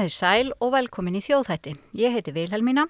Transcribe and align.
Komiði 0.00 0.16
sæl 0.16 0.50
og 0.64 0.70
velkomin 0.72 1.18
í 1.18 1.20
þjóðhætti. 1.20 1.74
Ég 2.00 2.14
heiti 2.14 2.32
Vilhelmína. 2.32 2.86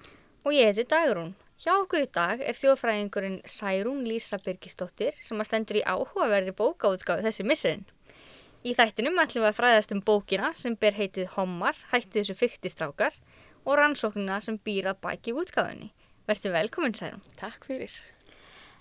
Og 0.47 0.53
ég 0.55 0.69
heiti 0.69 0.85
Dagrún. 0.87 1.33
Hjá 1.59 1.73
okkur 1.73 2.05
í 2.05 2.07
dag 2.07 2.39
er 2.39 2.55
þjóðfræðingurinn 2.55 3.41
Særún 3.51 4.05
Lísa 4.07 4.37
Birgisdóttir 4.39 5.17
sem 5.19 5.41
að 5.43 5.49
stendur 5.49 5.79
í 5.81 5.83
áhugaverði 5.83 6.53
bókaútgáfi 6.55 7.25
þessi 7.25 7.43
missurinn. 7.43 7.83
Í 8.63 8.71
þættinum 8.77 9.19
ætlum 9.19 9.43
við 9.43 9.49
að 9.49 9.57
fræðast 9.57 9.91
um 9.91 9.99
bókina 10.07 10.53
sem 10.55 10.77
ber 10.79 10.95
heitið 10.95 11.27
Hommar, 11.35 11.75
hætti 11.91 12.21
þessu 12.21 12.37
fyktistrákar 12.45 13.19
og 13.65 13.75
rannsóknina 13.81 14.39
sem 14.39 14.55
býr 14.63 14.93
að 14.93 15.03
bæki 15.03 15.35
útgáfinni. 15.35 15.91
Verður 16.31 16.55
velkomin 16.61 16.95
Særún. 16.95 17.27
Takk 17.35 17.67
fyrir. 17.67 17.91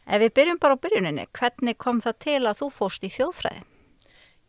Ef 0.06 0.22
við 0.22 0.36
byrjum 0.38 0.62
bara 0.62 0.78
á 0.78 0.82
byrjuninni, 0.86 1.26
hvernig 1.34 1.82
kom 1.82 1.98
það 1.98 2.22
til 2.28 2.40
að 2.44 2.62
þú 2.62 2.70
fóst 2.78 3.02
í 3.02 3.10
þjóðfræði? 3.10 3.66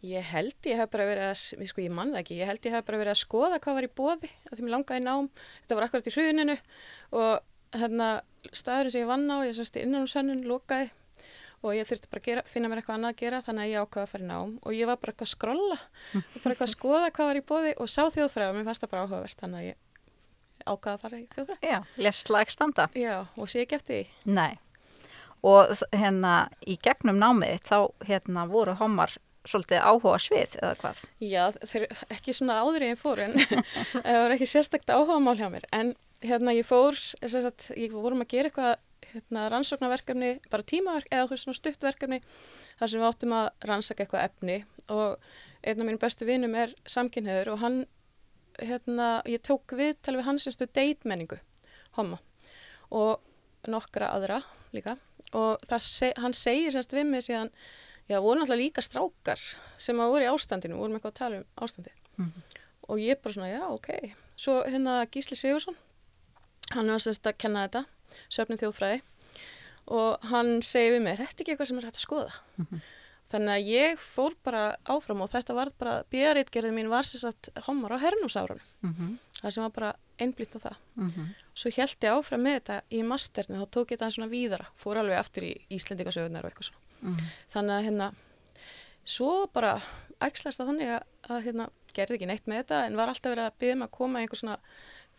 Ég 0.01 0.25
held 0.31 0.65
ég 0.65 0.79
hef 0.81 0.89
bara 0.89 1.05
verið 1.05 1.27
að, 1.29 1.67
sko 1.69 1.83
ég 1.83 1.93
manna 1.93 2.21
ekki, 2.23 2.39
ég 2.39 2.49
held 2.49 2.63
ég 2.65 2.73
hef 2.73 2.85
bara 2.87 3.01
verið 3.01 3.13
að 3.13 3.19
skoða 3.21 3.59
hvað 3.61 3.77
var 3.77 3.85
í 3.85 3.91
bóði 3.99 4.31
að 4.49 4.55
því 4.55 4.65
mér 4.65 4.73
langaði 4.73 5.03
nám, 5.05 5.27
þetta 5.59 5.77
var 5.77 5.85
akkurat 5.85 6.09
í 6.09 6.13
hruninu 6.15 6.55
og 7.21 7.77
hérna 7.77 8.07
staðurinn 8.49 8.95
sem 8.95 9.03
ég 9.03 9.11
vann 9.11 9.29
á, 9.29 9.37
ég 9.45 9.53
sérst 9.57 9.77
í 9.77 9.83
innanúsennun, 9.85 10.41
lokaði 10.49 10.89
og 11.61 11.75
ég 11.77 11.85
þurfti 11.85 12.09
bara 12.09 12.23
að 12.23 12.27
gera, 12.31 12.43
finna 12.49 12.71
mér 12.71 12.81
eitthvað 12.81 12.97
annað 12.97 13.13
að 13.13 13.21
gera 13.21 13.43
þannig 13.45 13.67
að 13.67 13.71
ég 13.71 13.85
ákvaði 13.85 14.07
að 14.07 14.11
fara 14.15 14.25
í 14.25 14.29
nám 14.31 14.55
og 14.57 14.73
ég 14.73 14.89
var 14.89 14.97
bara 14.97 15.13
eitthvað 15.13 15.27
að 15.27 15.33
skrolla 15.35 15.77
og 15.77 16.39
bara 16.41 16.55
eitthvað 16.55 16.65
að 16.65 16.73
skoða 16.73 17.11
hvað 17.13 17.29
var 17.29 17.39
í 17.39 17.45
bóði 17.51 17.73
og 17.77 17.91
sá 17.91 18.01
þjóðfræði 18.15 18.49
og 18.49 18.57
mér 18.57 18.67
fannst 18.71 18.85
það 18.85 18.93
bara 18.95 19.05
áhugavert 19.05 19.43
þannig 19.43 19.61
að 19.61 19.67
ég 19.69 19.77
ákvaði 20.65 20.95
að 20.95 21.03
fara 21.05 21.19
í 21.19 21.27
þjóðfræði. 21.35 21.69
Já, 21.69 21.77
lest 22.07 22.33
lagstanda. 22.33 22.87
Já, 22.97 23.15
og 23.37 23.53
sé 23.53 23.61
ekki 23.61 23.77
eftir 23.77 23.93
því. 23.99 24.33
Nei, 24.33 24.57
og 25.45 25.75
hérna 25.93 26.33
í 26.65 26.77
gegnum 26.81 27.21
námið 27.21 27.61
þá 27.65 27.77
hérna 28.09 28.47
voru 28.49 28.75
homar 28.81 29.15
svolítið 29.47 29.81
áhuga 29.81 30.19
svið 30.21 30.55
eða 30.59 30.75
hvað? 30.81 31.01
Já, 31.23 31.43
þeir 31.65 31.87
ekki 32.13 32.35
svona 32.37 32.59
áður 32.61 32.85
ég 32.85 32.99
fór 32.99 33.23
en 33.25 33.35
það 34.05 34.19
var 34.19 34.35
ekki 34.35 34.49
sérstakta 34.49 34.97
áhuga 34.99 35.19
mál 35.23 35.37
hjá 35.39 35.47
mér. 35.53 35.65
En 35.73 35.93
hérna 36.21 36.53
ég 36.55 36.67
fór, 36.67 36.97
sagt, 37.25 37.71
ég 37.77 37.93
vorum 37.95 38.21
að 38.21 38.33
gera 38.35 38.51
eitthvað 38.51 38.75
hérna, 39.11 39.47
rannsóknarverkefni, 39.51 40.35
bara 40.51 40.67
tímaverk 40.67 41.09
eða 41.11 41.39
svona 41.39 41.57
stuttverkefni 41.57 42.21
þar 42.79 42.91
sem 42.91 43.01
við 43.01 43.07
áttum 43.09 43.35
að 43.35 43.49
rannsaka 43.69 44.05
eitthvað 44.05 44.27
efni. 44.29 44.59
Og 44.93 45.17
einn 45.65 45.81
af 45.81 45.87
mínu 45.87 46.01
bestu 46.01 46.27
vinum 46.29 46.55
er 46.57 46.73
samkynniður 46.89 47.53
og 47.55 47.61
hann, 47.63 47.81
hérna, 48.61 49.09
ég 49.29 49.43
tók 49.45 49.75
við 49.77 49.97
til 50.05 50.17
við 50.19 50.27
hans 50.29 50.47
einstu 50.49 50.69
deitmenningu, 50.69 51.41
homma 51.97 52.21
og 52.91 53.21
nokkra 53.71 54.11
aðra 54.15 54.41
líka. 54.75 54.97
Og 55.37 55.61
það, 55.69 55.87
hann 56.23 56.35
segir 56.35 56.73
semst 56.75 56.93
við 56.95 57.07
mig 57.07 57.25
síðan 57.27 57.51
Já, 58.11 58.19
voru 58.19 58.41
náttúrulega 58.41 58.59
líka 58.59 58.83
strákar 58.83 59.39
sem 59.79 59.99
að 60.03 60.11
voru 60.11 60.25
í 60.25 60.31
ástandinu, 60.31 60.79
vorum 60.81 60.97
eitthvað 60.97 61.13
að 61.13 61.19
tala 61.21 61.37
um 61.39 61.45
ástandi 61.63 61.93
mm 62.17 62.25
-hmm. 62.25 62.59
og 62.89 62.99
ég 62.99 63.21
bara 63.23 63.33
svona, 63.33 63.47
já, 63.47 63.63
ok. 63.71 63.89
Svo 64.35 64.63
hérna 64.67 65.05
Gísli 65.11 65.37
Sigursson 65.37 65.77
hann 66.75 66.91
var 66.91 66.99
semst 66.99 67.27
að 67.27 67.37
kenna 67.37 67.67
þetta 67.67 67.85
söfnum 68.29 68.59
þjóðfræði. 68.61 69.01
Og 69.91 70.17
hann 70.31 70.61
segi 70.61 70.91
við 70.91 71.01
mig, 71.01 71.17
þetta 71.17 71.35
er 71.35 71.43
ekki 71.43 71.51
eitthvað 71.51 71.67
sem 71.67 71.77
er 71.77 71.85
hægt 71.85 71.99
að 71.99 72.07
skoða? 72.07 72.33
Mm 72.57 72.65
-hmm. 72.65 72.81
þannig 73.31 73.53
að 73.55 73.67
ég 73.67 73.99
fór 73.99 74.33
bara 74.43 74.75
áfram 74.85 75.21
og 75.21 75.29
þetta 75.31 75.53
var 75.53 75.69
bara 75.79 76.03
björritgerðin 76.11 76.75
mín 76.75 76.89
var 76.89 77.03
sérst 77.03 77.49
að 77.55 77.63
homar 77.63 77.95
á 77.95 78.03
hernumsárun 78.03 78.59
mm 78.81 78.93
-hmm. 78.93 79.17
það 79.41 79.51
sem 79.51 79.63
var 79.63 79.71
bara 79.71 79.95
einblýtt 80.19 80.55
á 80.55 80.59
það. 80.59 80.75
Svo 81.55 81.69
held 81.75 81.97
ég 82.03 82.11
áfram 82.11 82.41
með 82.41 82.53
þetta 82.59 82.81
í 82.91 83.03
masternu, 83.03 83.57
þá 83.61 83.67
tók 83.71 83.91
ég 83.91 83.99
þetta 83.99 84.11
svona 84.11 84.27
víðara 84.27 84.65
fór 84.75 84.97
alveg 84.97 85.17
aftur 85.17 85.43
í 85.43 85.53
Íslendingasögunar 85.69 86.43
og 86.43 86.51
eitthvað 86.51 86.67
svona 86.67 86.90
Mm. 87.01 87.19
Þannig 87.53 87.75
að 87.75 87.85
hérna, 87.87 88.07
svo 89.03 89.33
bara 89.53 89.75
ægslast 90.21 90.61
að 90.61 90.71
þannig 90.71 90.95
að, 90.95 91.05
að 91.29 91.45
hérna, 91.47 91.67
gerði 91.95 92.17
ekki 92.17 92.29
neitt 92.29 92.49
með 92.49 92.63
þetta 92.63 92.81
en 92.87 92.97
var 92.99 93.11
alltaf 93.11 93.33
verið 93.33 93.47
að 93.49 93.59
byggja 93.61 93.77
mig 93.77 93.89
að 93.89 93.95
koma 93.97 94.21
einhver 94.21 94.39
svona 94.39 94.57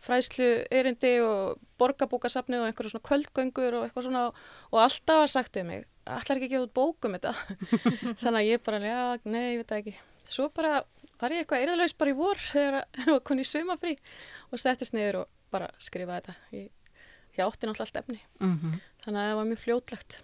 fræslu 0.03 0.47
erindi 0.73 1.13
og 1.23 1.59
borgarbókasafni 1.79 2.59
og 2.59 2.67
einhverju 2.67 2.93
svona 2.93 3.07
kvöldgöngur 3.07 3.77
og 3.77 3.85
eitthvað 3.85 4.07
svona 4.07 4.23
og 4.31 4.79
alltaf 4.81 5.21
var 5.21 5.31
sagt 5.31 5.59
um 5.61 5.69
mig, 5.69 5.85
allar 6.03 6.39
ekki 6.39 6.49
ekki 6.49 6.63
út 6.63 6.73
bókum 6.75 7.15
þetta. 7.15 7.33
Þannig 8.23 8.39
að 8.41 8.49
ég 8.49 8.65
bara, 8.65 8.81
já, 8.83 9.03
nei, 9.23 9.45
ég 9.53 9.61
veit 9.61 9.75
ekki. 9.77 9.95
Svo 10.27 10.49
bara 10.55 10.81
var 11.21 11.35
ég 11.35 11.43
eitthvað 11.43 11.65
erðalaus 11.65 11.95
bara 11.99 12.11
í 12.11 12.17
vor 12.19 12.43
þegar 12.51 12.79
ég 12.83 13.11
var 13.13 13.23
konið 13.29 13.47
í 13.47 13.51
sumafrí 13.53 13.95
og 14.49 14.63
settist 14.63 14.95
niður 14.95 15.23
og 15.23 15.31
bara 15.53 15.71
skrifaði 15.81 16.19
þetta. 16.19 16.37
Ég, 16.57 16.99
ég 17.37 17.45
átti 17.45 17.69
náttúrulega 17.69 17.87
allt 17.87 18.03
efni. 18.03 18.21
Mm 18.41 18.55
-hmm. 18.59 18.79
Þannig 19.05 19.21
að 19.21 19.29
það 19.29 19.39
var 19.39 19.49
mjög 19.51 19.63
fljótlegt. 19.65 20.21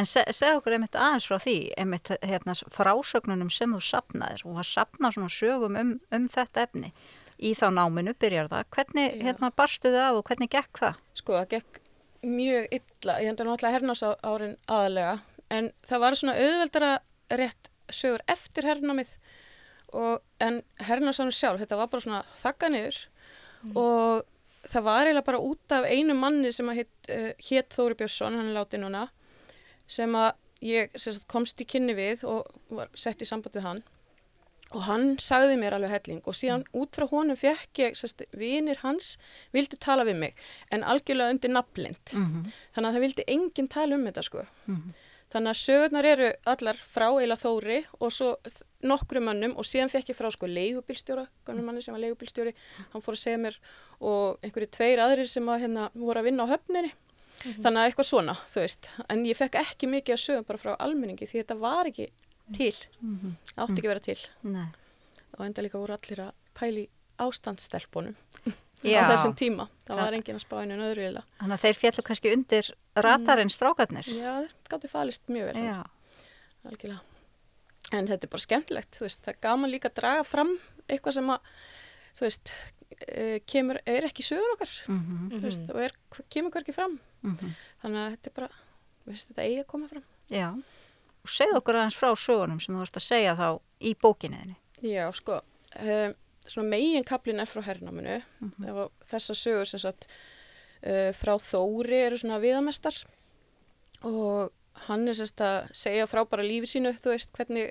En 0.00 0.08
se, 0.08 0.24
segð 0.32 0.60
okkur 0.60 0.76
einmitt 0.76 0.96
aðeins 0.96 1.26
frá 1.28 1.36
því, 1.42 1.56
einmitt 1.78 2.08
hérna, 2.24 2.54
frásögnunum 2.72 3.50
sem 3.52 3.74
þú 3.74 3.80
sapnaðir 3.84 4.44
og 4.48 4.62
að 4.62 4.70
sapna 4.70 5.10
svona 5.12 5.32
sögum 5.32 5.76
um, 5.76 5.92
um 6.14 6.28
þetta 6.32 6.64
efni. 6.66 6.92
Í 7.42 7.52
þá 7.58 7.66
náminu 7.74 8.14
byrjar 8.22 8.48
það. 8.52 8.68
Hvernig 8.76 9.20
hérna, 9.26 9.50
barstu 9.58 9.92
það 9.92 10.20
og 10.20 10.26
hvernig 10.30 10.52
gekk 10.52 10.80
það? 10.84 11.02
Sko 11.18 11.36
það 11.36 11.48
gekk 11.56 11.80
mjög 12.22 12.68
illa, 12.78 13.18
ég 13.18 13.28
hendur 13.32 13.48
náttúrulega 13.48 13.76
hernás 13.76 14.04
árin 14.22 14.56
aðalega 14.70 15.16
en 15.52 15.70
það 15.84 16.02
var 16.04 16.16
svona 16.18 16.36
auðveldara 16.38 16.90
rétt 17.34 17.70
sögur 17.92 18.22
eftir 18.30 18.68
hernámið 18.70 19.16
og, 19.92 20.22
en 20.40 20.62
hernásánu 20.80 21.34
sjálf, 21.34 21.60
þetta 21.60 21.80
var 21.80 21.90
bara 21.92 22.04
svona 22.04 22.22
þakka 22.40 22.70
niður. 22.72 23.00
Mm. 23.62 23.74
og 23.78 24.22
það 24.66 24.86
var 24.88 25.06
eiginlega 25.06 25.26
bara 25.28 25.42
út 25.42 25.74
af 25.74 25.84
einu 25.86 26.14
manni 26.18 26.50
sem 26.54 26.70
að 26.70 26.80
hitt 26.80 27.10
uh, 27.14 27.74
Þóri 27.76 27.98
Björnsson, 28.00 28.38
hann 28.38 28.48
er 28.50 28.56
látið 28.56 28.82
núna 28.82 29.04
sem 29.92 30.14
að 30.18 30.32
ég 30.62 30.94
sagt, 30.96 31.26
komst 31.30 31.60
í 31.60 31.66
kynni 31.68 31.94
við 31.98 32.24
og 32.28 32.46
var 32.70 32.92
sett 32.94 33.22
í 33.22 33.28
samband 33.28 33.58
við 33.58 33.66
hann 33.66 33.82
og 34.72 34.84
hann 34.86 35.06
sagði 35.20 35.58
mér 35.60 35.76
alveg 35.76 35.92
helling 35.92 36.20
og 36.28 36.36
síðan 36.36 36.64
mm. 36.64 36.80
út 36.80 36.96
frá 36.96 37.06
honum 37.10 37.38
fekk 37.38 37.80
ég, 37.82 37.96
sérst, 37.98 38.24
vinir 38.38 38.80
hans 38.82 39.16
vildi 39.54 39.78
tala 39.80 40.06
við 40.08 40.20
mig 40.22 40.44
en 40.72 40.84
algjörlega 40.88 41.34
undir 41.34 41.52
nafnlind 41.52 42.14
mm 42.16 42.26
-hmm. 42.26 42.52
þannig 42.74 42.88
að 42.88 42.94
það 42.94 43.06
vildi 43.06 43.28
enginn 43.34 43.68
tala 43.68 43.96
um 43.96 44.06
þetta 44.06 44.22
sko 44.22 44.44
mm 44.44 44.76
-hmm. 44.76 44.94
þannig 45.34 45.50
að 45.50 45.62
sögurnar 45.66 46.04
eru 46.12 46.32
allar 46.54 46.76
frá 46.94 47.08
eila 47.20 47.36
þóri 47.36 47.84
og 48.00 48.12
svo 48.12 48.36
nokkru 48.82 49.20
mannum 49.20 49.56
og 49.56 49.64
síðan 49.64 49.92
fekk 49.92 50.10
ég 50.10 50.16
frá 50.16 50.30
sko 50.30 50.46
leigubilstjóra, 50.46 51.26
kannum 51.44 51.64
manni 51.64 51.82
sem 51.82 51.94
var 51.94 52.00
leigubilstjóri 52.00 52.54
hann 52.92 53.02
fór 53.02 53.14
að 53.14 53.24
segja 53.24 53.38
mér 53.38 53.58
og 54.00 54.38
einhverju 54.42 54.68
tveir 54.70 54.98
aðrir 54.98 55.28
sem 55.28 55.48
að, 55.48 55.60
hérna, 55.60 55.90
voru 55.94 56.18
að 56.20 56.24
vinna 56.24 56.44
á 56.44 56.52
höfninni 56.52 56.92
mm 57.44 57.52
-hmm. 57.52 57.62
þannig 57.62 57.80
að 57.80 57.86
eitthvað 57.88 58.08
svona, 58.08 58.34
þú 58.52 58.60
veist. 58.60 58.90
En 59.08 59.24
ég 59.26 59.36
fekk 59.36 59.54
ekki 59.54 59.86
mikið 59.86 60.14
að 60.14 60.24
sögum 60.24 60.44
bara 60.48 60.58
frá 60.58 60.72
almenningi 60.78 61.26
því 61.26 61.42
þetta 61.42 61.58
var 61.58 61.86
ekki 61.86 62.08
til. 62.56 62.74
Mm 63.00 63.18
-hmm. 63.18 63.32
átti 63.56 63.72
ekki 63.72 63.88
að 63.88 63.94
vera 63.94 64.00
til. 64.00 64.20
Nei. 64.42 64.68
og 65.38 65.46
enda 65.46 65.62
líka 65.62 65.78
voru 65.78 65.92
allir 65.94 66.20
að 66.20 66.32
pæli 66.54 66.88
ástandsstelpunum 67.18 68.14
á 68.84 69.08
þessum 69.08 69.34
tíma, 69.34 69.68
það 69.86 69.96
var 69.96 70.12
engin 70.12 70.36
að 70.36 70.44
spá 70.44 70.56
einu 70.60 70.74
en 70.74 70.80
öðru 70.80 71.08
ila. 71.08 71.22
Þannig 71.38 71.54
að 71.54 71.62
þeir 71.62 71.76
fjallu 71.76 72.02
kannski 72.02 72.32
undir 72.32 72.74
ratarinn 72.94 73.46
mm. 73.46 73.56
strákarnir. 73.56 74.06
Já, 74.06 74.32
þeir 74.42 74.52
gáttu 74.68 74.88
falist 74.88 75.28
mjög 75.28 75.52
vel 75.52 75.84
algjörlega. 76.68 77.00
En 77.92 78.08
þetta 78.08 78.26
er 78.26 78.32
bara 78.32 78.46
skemmtilegt, 78.46 78.96
þú 78.96 79.04
veist, 79.06 79.20
það 79.24 79.34
er 79.34 79.40
gaman 79.42 79.72
líka 79.72 79.90
að 79.90 79.98
draga 80.00 80.24
fram 80.24 80.52
eitthvað 80.88 81.16
sem 81.18 81.32
að 81.34 81.50
þú 82.16 82.26
veist, 82.26 82.52
e, 83.08 83.40
kemur, 83.48 83.80
er 83.86 84.06
ekki 84.08 84.24
sögur 84.26 84.54
okkar 84.54 84.72
mm 84.88 85.00
-hmm. 85.00 85.42
veist, 85.42 85.68
og 85.70 85.82
er, 85.82 85.92
kemur 86.30 86.50
hverki 86.50 86.72
fram. 86.72 86.98
Mm 87.22 87.36
-hmm. 87.36 87.52
þannig 87.82 87.98
að 87.98 88.10
þetta 88.10 88.30
er 88.30 88.34
bara 88.34 88.48
veist, 89.04 89.28
þetta 89.28 89.42
eigi 89.42 89.60
að 89.60 89.66
koma 89.66 89.88
fram. 89.88 90.04
Já, 90.30 90.48
og 91.22 91.30
segð 91.30 91.56
okkur 91.56 91.76
aðeins 91.76 91.96
frá 91.96 92.10
sögunum 92.16 92.60
sem 92.60 92.74
þú 92.74 92.78
vart 92.78 92.96
að 92.96 93.08
segja 93.08 93.36
þá 93.36 93.60
í 93.80 93.94
bókinniðinni 93.94 94.56
Já, 94.82 95.12
sko 95.12 95.40
um, 95.80 96.14
svona 96.46 96.68
megin 96.68 97.04
kaplin 97.04 97.40
er 97.40 97.46
frá 97.46 97.62
herrnáminu 97.62 98.22
mm 98.40 98.52
-hmm. 98.58 98.90
þessar 99.06 99.36
sögur 99.36 99.64
sem 99.64 99.78
sagt 99.78 100.08
uh, 100.86 101.12
frá 101.12 101.38
Þóri 101.38 102.06
eru 102.06 102.18
svona 102.18 102.38
viðamestar. 102.38 103.06
Og 104.02 104.50
hann 104.88 105.08
er 105.08 105.14
sérst 105.14 105.40
að 105.40 105.68
segja 105.72 106.06
frá 106.06 106.24
bara 106.28 106.42
lífi 106.42 106.66
sínu 106.66 106.92
þú 106.98 107.14
veist 107.14 107.32
hvernig 107.32 107.70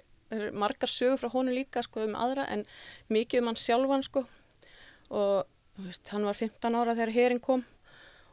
margar 0.53 0.88
sögur 0.88 1.19
frá 1.19 1.29
honum 1.33 1.53
líka 1.53 1.83
sko 1.83 2.06
um 2.06 2.15
aðra 2.15 2.45
en 2.47 2.65
mikið 3.09 3.41
um 3.41 3.51
hann 3.51 3.59
sjálfan 3.59 4.03
sko 4.03 4.25
og 5.11 5.47
veist, 5.81 6.07
hann 6.13 6.25
var 6.27 6.37
15 6.37 6.77
ára 6.77 6.95
þegar 6.95 7.15
herin 7.15 7.43
kom 7.43 7.65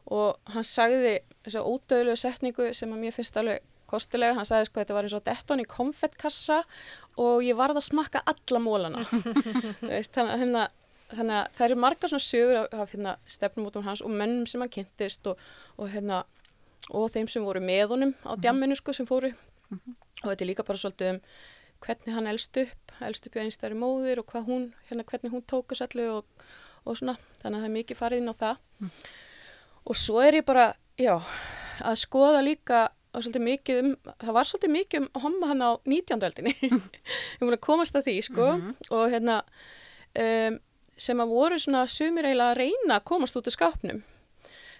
og 0.09 0.39
hann 0.55 0.65
sagði 0.65 1.19
þessa 1.45 1.65
ódöðlegu 1.67 2.17
setningu 2.21 2.71
sem 2.77 2.93
að 2.95 3.03
mér 3.03 3.17
finnst 3.17 3.37
alveg 3.41 3.65
kostilega, 3.89 4.37
hann 4.37 4.49
sagði 4.49 4.69
sko 4.69 4.83
þetta 4.83 4.97
var 4.97 5.07
eins 5.09 5.17
og 5.17 5.25
detton 5.25 5.63
í 5.63 5.69
konfettkassa 5.69 6.63
og 7.21 7.45
ég 7.45 7.57
varð 7.59 7.81
að 7.81 7.89
smakka 7.89 8.23
alla 8.29 8.63
mólana 8.63 9.05
veist, 9.91 10.13
þannig, 10.17 10.35
hérna, 10.43 10.65
þannig 11.13 11.37
að 11.39 11.53
það 11.59 11.67
eru 11.69 11.79
margar 11.85 12.13
svona 12.13 12.27
sögur 12.27 12.61
af, 12.65 12.93
hérna, 12.95 13.15
stefnum 13.29 13.69
út 13.69 13.79
um 13.81 13.87
hans 13.89 14.05
og 14.05 14.13
mennum 14.13 14.49
sem 14.49 14.65
hann 14.65 14.73
kynntist 14.73 15.29
og, 15.31 15.41
og, 15.77 15.89
hérna, 15.93 16.23
og 16.91 17.09
þeim 17.15 17.31
sem 17.33 17.45
voru 17.45 17.65
með 17.65 17.95
honum 17.95 18.17
á 18.25 18.33
mhm. 18.33 18.43
djamminu 18.45 18.81
sko 18.81 18.97
sem 18.97 19.09
fóru 19.09 19.33
mm 19.33 19.79
-hmm. 19.79 19.97
og 20.23 20.31
þetta 20.31 20.45
er 20.45 20.51
líka 20.53 20.69
bara 20.69 20.79
svolítið 20.85 21.15
um 21.15 21.21
hvernig 21.81 22.15
hann 22.15 22.27
elst 22.27 22.57
upp, 22.57 22.93
elst 23.01 23.27
upp 23.27 23.37
í 23.37 23.41
einstæri 23.41 23.75
móðir 23.75 24.19
og 24.19 24.33
hún, 24.47 24.73
hérna, 24.89 25.05
hvernig 25.05 25.33
hún 25.33 25.45
tókus 25.47 25.81
allir 25.81 26.11
og 26.11 26.25
og 26.85 26.99
svona, 26.99 27.17
þannig 27.41 27.57
að 27.57 27.65
það 27.65 27.69
er 27.69 27.75
mikið 27.77 28.01
farið 28.01 28.23
inn 28.23 28.33
á 28.33 28.41
það 28.43 28.61
mm. 28.79 28.93
og 29.85 29.99
svo 30.03 30.23
er 30.25 30.39
ég 30.41 30.47
bara, 30.49 30.69
já, 31.01 31.15
að 31.81 31.99
skoða 32.03 32.45
líka 32.45 32.85
og 33.15 33.25
svolítið 33.25 33.45
mikið 33.47 33.83
um, 33.83 33.91
það 34.21 34.37
var 34.37 34.49
svolítið 34.49 34.75
mikið 34.75 35.03
um 35.03 35.09
homma 35.25 35.51
hann 35.53 35.65
á 35.65 35.71
19. 35.85 36.27
öldinni, 36.29 36.55
ég 36.63 37.43
múin 37.43 37.57
að 37.57 37.65
komast 37.65 37.97
að 37.99 38.11
því, 38.11 38.17
sko, 38.29 38.51
mm 38.53 38.63
-hmm. 38.63 38.91
og 38.91 39.11
hérna 39.15 39.41
um, 40.19 40.61
sem 40.99 41.21
að 41.21 41.33
voru 41.33 41.59
svona 41.59 41.87
sumir 41.87 42.27
eiginlega 42.27 42.53
að 42.53 42.61
reyna 42.63 42.99
að 42.99 43.09
komast 43.11 43.37
út 43.39 43.47
úr 43.47 43.55
skápnum 43.55 44.05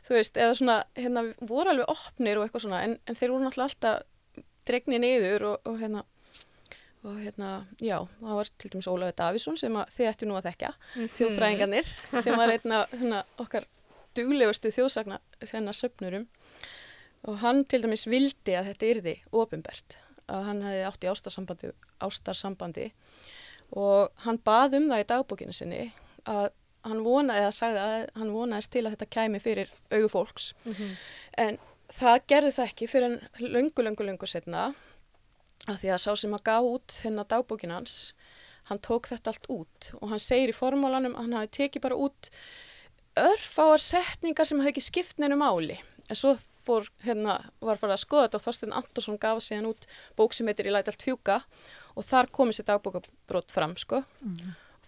þú 0.09 0.17
veist, 0.17 0.37
eða 0.37 0.55
svona 0.55 0.77
hérna, 0.97 1.25
voru 1.41 1.71
alveg 1.71 1.91
opnir 1.93 2.39
og 2.39 2.47
eitthvað 2.47 2.65
svona 2.65 2.83
en, 2.87 2.99
en 3.07 3.19
þeir 3.19 3.33
voru 3.33 3.45
náttúrulega 3.45 3.69
alltaf 3.69 4.45
dregnið 4.69 5.01
niður 5.05 5.45
og, 5.53 5.69
og 5.69 5.79
hérna 5.81 6.05
og 7.07 7.19
hérna, 7.23 7.51
já, 7.79 7.99
það 8.19 8.39
var 8.41 8.51
til 8.59 8.71
dæmis 8.73 8.89
Ólaður 8.91 9.17
Davísson 9.21 9.59
sem 9.61 9.77
að 9.79 9.93
þið 9.95 10.11
ættu 10.11 10.29
nú 10.29 10.39
að 10.39 10.49
þekka 10.49 10.71
þjóðfræðingarnir 11.19 11.91
sem 12.25 12.39
var 12.39 12.53
einna 12.55 12.81
hérna, 12.91 13.23
okkar 13.39 13.69
duglegustu 14.19 14.73
þjóðsagna 14.75 15.21
þennar 15.47 15.79
söpnurum 15.79 16.27
og 17.29 17.41
hann 17.43 17.65
til 17.71 17.83
dæmis 17.85 18.07
vildi 18.11 18.55
að 18.59 18.73
þetta 18.73 18.91
yrði 18.93 19.15
ofinbert, 19.35 19.99
að 20.31 20.47
hann 20.49 20.63
hefði 20.67 20.85
átt 20.89 21.05
í 21.05 21.11
ástarsambandi, 21.13 21.73
ástarsambandi. 22.05 22.87
Og 23.79 24.13
hann 24.25 24.39
bað 24.47 24.79
um 24.79 24.89
það 24.89 25.03
í 25.03 25.09
dagbókinu 25.13 25.57
sinni 25.57 25.81
að 26.29 26.51
hann 26.87 27.03
vonaði 27.05 27.49
að 27.49 27.57
sagði 27.57 27.81
að 27.85 27.97
hann 28.21 28.31
vonaðist 28.33 28.73
til 28.73 28.85
að 28.85 28.95
þetta 28.95 29.11
kæmi 29.17 29.41
fyrir 29.43 29.73
augu 29.91 30.09
fólks. 30.13 30.53
En 31.37 31.59
það 31.93 32.21
gerði 32.33 32.53
það 32.57 32.71
ekki 32.71 32.89
fyrir 32.89 33.09
en 33.11 33.19
löngu, 33.43 33.85
löngu, 33.85 34.07
löngu 34.07 34.31
setna 34.31 34.71
að 35.69 35.83
því 35.83 35.93
að 35.95 36.03
sá 36.05 36.11
sem 36.17 36.35
að 36.37 36.47
gá 36.49 36.57
út 36.65 36.99
hérna 37.05 37.27
dagbókin 37.29 37.75
hans 37.75 37.99
hann 38.69 38.81
tók 38.85 39.09
þetta 39.09 39.33
allt 39.33 39.49
út 39.53 39.91
og 39.99 40.13
hann 40.13 40.23
segir 40.23 40.53
í 40.53 40.57
formálanum 40.57 41.17
að 41.17 41.25
hann 41.25 41.39
hafi 41.39 41.53
tekið 41.59 41.85
bara 41.87 41.99
út 41.99 42.31
örfáar 43.19 43.83
setningar 43.83 44.47
sem 44.49 44.61
hafi 44.63 44.75
ekki 44.75 44.85
skipt 44.85 45.19
neinu 45.19 45.39
máli. 45.41 45.79
En 46.09 46.19
svo 46.19 46.37
fór, 46.69 46.87
hérna, 47.03 47.39
var 47.65 47.81
farið 47.81 47.97
að 47.97 48.03
skoða 48.05 48.27
þetta 48.27 48.39
og 48.39 48.45
Þorstein 48.45 48.77
Antonsson 48.77 49.21
gaf 49.21 49.43
síðan 49.45 49.71
út 49.73 49.89
bók 50.19 50.37
sem 50.37 50.49
heitir 50.49 50.69
Í 50.69 50.75
læt 50.75 50.91
allt 50.91 51.05
fjúka 51.05 51.41
og 51.97 52.07
þar 52.07 52.31
komið 52.39 52.59
sér 52.59 52.69
dagbókabrót 52.71 53.55
fram 53.55 53.77
sko. 53.81 54.03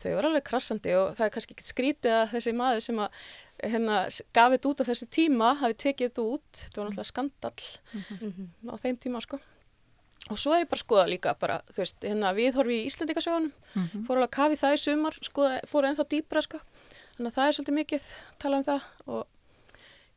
Þau 0.00 0.10
var 0.16 0.28
alveg 0.28 0.44
krassandi 0.48 0.92
og 0.96 1.14
það 1.16 1.26
er 1.26 1.32
kannski 1.34 1.56
ekki 1.56 1.68
skrítið 1.68 2.16
að 2.16 2.34
þessi 2.34 2.52
maður 2.56 2.84
sem 2.84 3.00
að 3.04 3.24
hérna, 3.64 3.96
gaf 4.36 4.54
þetta 4.54 4.70
út 4.70 4.80
á 4.80 4.88
þessu 4.88 5.08
tíma 5.12 5.54
hafi 5.60 5.76
tekið 5.84 6.10
þetta 6.10 6.28
út, 6.36 6.50
þetta 6.60 6.80
var 6.80 6.88
náttúrulega 6.88 7.10
skandall 7.10 8.72
á 8.72 8.74
þeim 8.80 9.00
tíma 9.00 9.20
sko 9.24 9.40
og 10.28 10.36
svo 10.38 10.52
er 10.54 10.64
ég 10.64 10.68
bara 10.70 10.78
að 10.80 10.84
skoða 10.84 11.06
líka 11.08 11.34
bara, 11.40 11.60
þú 11.72 11.80
veist, 11.80 11.96
hérna 12.04 12.34
viðhorfi 12.36 12.76
í 12.82 12.86
Íslandikasjónum 12.90 13.52
Mhm. 13.74 14.04
fór 14.06 14.16
alveg 14.18 14.28
að 14.28 14.36
kafi 14.36 14.56
það 14.60 14.76
í 14.76 14.82
sumar 14.84 15.14
skoða, 15.22 15.60
fór 15.70 15.86
ennþá 15.88 16.04
dýbra 16.10 16.42
sko 16.42 16.58
þannig 17.16 17.30
að 17.30 17.36
það 17.38 17.46
er 17.48 17.56
svolítið 17.56 17.78
mikið 17.80 18.02
tala 18.38 18.56
um 18.60 18.64
það 18.64 18.82
og 19.06 19.26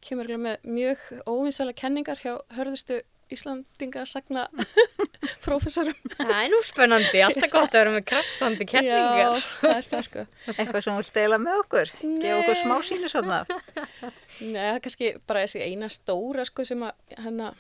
kemur 0.04 0.28
með 0.38 0.58
mjög 0.68 0.98
óvinnsæla 1.30 1.74
kenningar 1.76 2.18
hjá 2.20 2.34
hörðustu 2.58 3.02
Íslandingasagna 3.34 4.48
prófessorum 5.46 5.96
Það 6.18 6.34
er 6.44 6.50
nú 6.52 6.60
spennandi, 6.68 7.22
alltaf 7.26 7.50
gott 7.54 7.72
að 7.74 7.80
vera 7.80 7.94
með 7.96 8.04
krassandi 8.12 8.66
kenningar. 8.70 9.38
Já, 9.40 9.46
það 9.62 9.76
er 9.78 9.88
það 9.94 10.04
sko 10.08 10.26
Eitthvað 10.54 10.84
sem 10.84 10.94
þú 10.94 10.98
vilt 11.00 11.14
deila 11.18 11.40
með 11.42 11.60
okkur? 11.64 11.94
Gefa 12.22 12.40
okkur 12.42 12.60
smá 12.60 12.76
sínu 12.90 13.10
svona? 13.14 13.40
Nei, 14.42 14.60
það 14.60 14.74
er 14.76 14.82
kannski 14.86 15.12
bara 15.30 15.46
þessi 15.46 15.64
eina 15.66 15.90
stóra 15.94 16.46
sko 16.50 16.66
sem 16.68 16.84
að 16.86 17.18
hennar, 17.24 17.56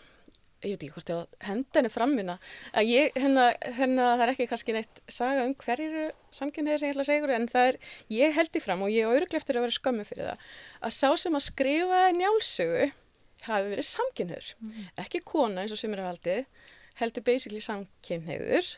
ég 0.63 0.73
veit 0.73 0.83
ekki 0.83 0.93
hvort 0.95 1.11
ég 1.11 1.19
á 1.19 1.23
henni 1.47 1.91
frammina 1.91 2.37
að 2.71 2.89
ég, 2.91 3.19
hennar, 3.19 3.57
hennar, 3.77 4.17
það 4.17 4.25
er 4.25 4.33
ekki 4.33 4.49
kannski 4.51 4.75
neitt 4.77 5.03
saga 5.11 5.45
um 5.47 5.55
hverju 5.63 6.09
samkynniði 6.33 6.79
sem 6.79 6.89
ég 6.89 6.95
ætla 6.95 7.05
að 7.05 7.09
segja 7.11 7.21
ykkur 7.21 7.35
en 7.37 7.47
það 7.51 7.69
er, 7.71 7.79
ég 8.17 8.35
held 8.39 8.59
í 8.59 8.63
fram 8.63 8.85
og 8.85 8.93
ég 8.93 9.07
á 9.07 9.13
öruglega 9.13 9.41
eftir 9.41 9.59
að 9.59 9.67
vera 9.67 9.77
skömmu 9.77 10.07
fyrir 10.09 10.29
það 10.31 10.51
að 10.89 10.97
sá 10.99 11.09
sem 11.23 11.39
að 11.39 11.47
skrifa 11.47 12.03
njálsögu 12.19 12.91
hafi 13.47 13.73
verið 13.73 13.89
samkynniður 13.89 14.53
ekki 15.03 15.23
kona 15.27 15.63
eins 15.63 15.75
og 15.75 15.81
sem 15.81 15.95
er 15.95 16.03
að 16.03 16.13
haldið 16.13 16.45
heldur 17.01 17.25
basically 17.27 17.63
samkynniður 17.63 18.69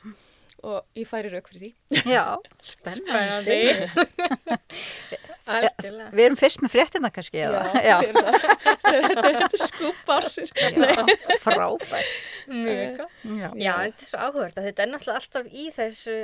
og 0.66 0.98
ég 0.98 1.08
færi 1.10 1.30
rauk 1.30 1.50
fyrir 1.52 1.62
því. 1.62 2.02
Já, 2.10 2.24
spennandi. 2.72 3.60
Algjörlega. 5.46 6.10
Við 6.16 6.26
erum 6.26 6.38
fyrst 6.40 6.62
með 6.66 6.72
fréttina 6.76 7.12
kannski, 7.14 7.42
eða? 7.46 7.62
Já, 7.86 7.98
það. 8.02 8.40
þetta 8.66 8.94
er- 8.96 9.04
þetta 9.10 9.34
þetta 9.42 9.60
skúp 9.68 10.10
ársins 10.16 10.52
Já, 10.56 11.06
frábært. 11.44 12.16
Mjög 12.48 12.98
gott. 12.98 13.12
Já. 13.24 13.50
Já, 13.62 13.74
þetta 13.86 14.02
er 14.02 14.10
svo 14.10 14.18
áhugavert 14.26 14.58
að 14.58 14.68
þetta 14.72 14.84
er 14.86 14.92
náttúrulega 14.94 15.22
alltaf 15.22 15.46
í 15.54 15.68
þessu 15.76 16.18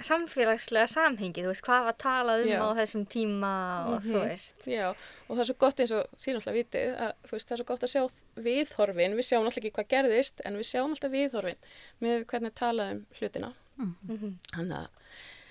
samfélagslega 0.00 0.88
samhengi, 0.88 1.42
þú 1.44 1.50
veist, 1.52 1.64
hvað 1.66 1.82
var 1.90 1.96
talað 2.00 2.44
um 2.46 2.50
Já. 2.54 2.60
á 2.64 2.68
þessum 2.78 3.02
tíma 3.12 3.50
og 3.90 3.98
þú 4.06 4.14
Mhm. 4.14 4.22
veist. 4.30 4.64
Já, 4.66 4.86
og 5.28 5.36
það 5.36 5.40
er 5.40 5.48
svo 5.50 5.56
gott 5.58 5.76
eins 5.80 5.90
og 5.92 6.06
þín 6.16 6.34
alltaf 6.38 6.54
vitið 6.56 6.94
að 6.96 7.12
þú 7.26 7.32
veist, 7.36 7.48
það 7.48 7.52
er 7.52 7.60
svo 7.60 7.66
gott 7.68 7.84
að 7.84 7.92
sjá 7.92 8.10
viðhorfin, 8.40 9.16
við 9.18 9.26
sjáum 9.28 9.44
alltaf 9.44 9.58
ekki 9.60 9.72
hvað 9.76 9.88
gerðist 9.92 10.40
en 10.44 10.56
við 10.56 10.68
sjáum 10.70 10.94
alltaf 10.96 11.10
viðhorfin 11.12 11.60
með 12.00 12.24
hvernig 12.24 12.54
talað 12.54 12.90
um 12.92 13.06
hlutina. 13.20 13.52
Mhm. 13.78 14.38
Þannig 14.56 14.76
að, 14.76 14.88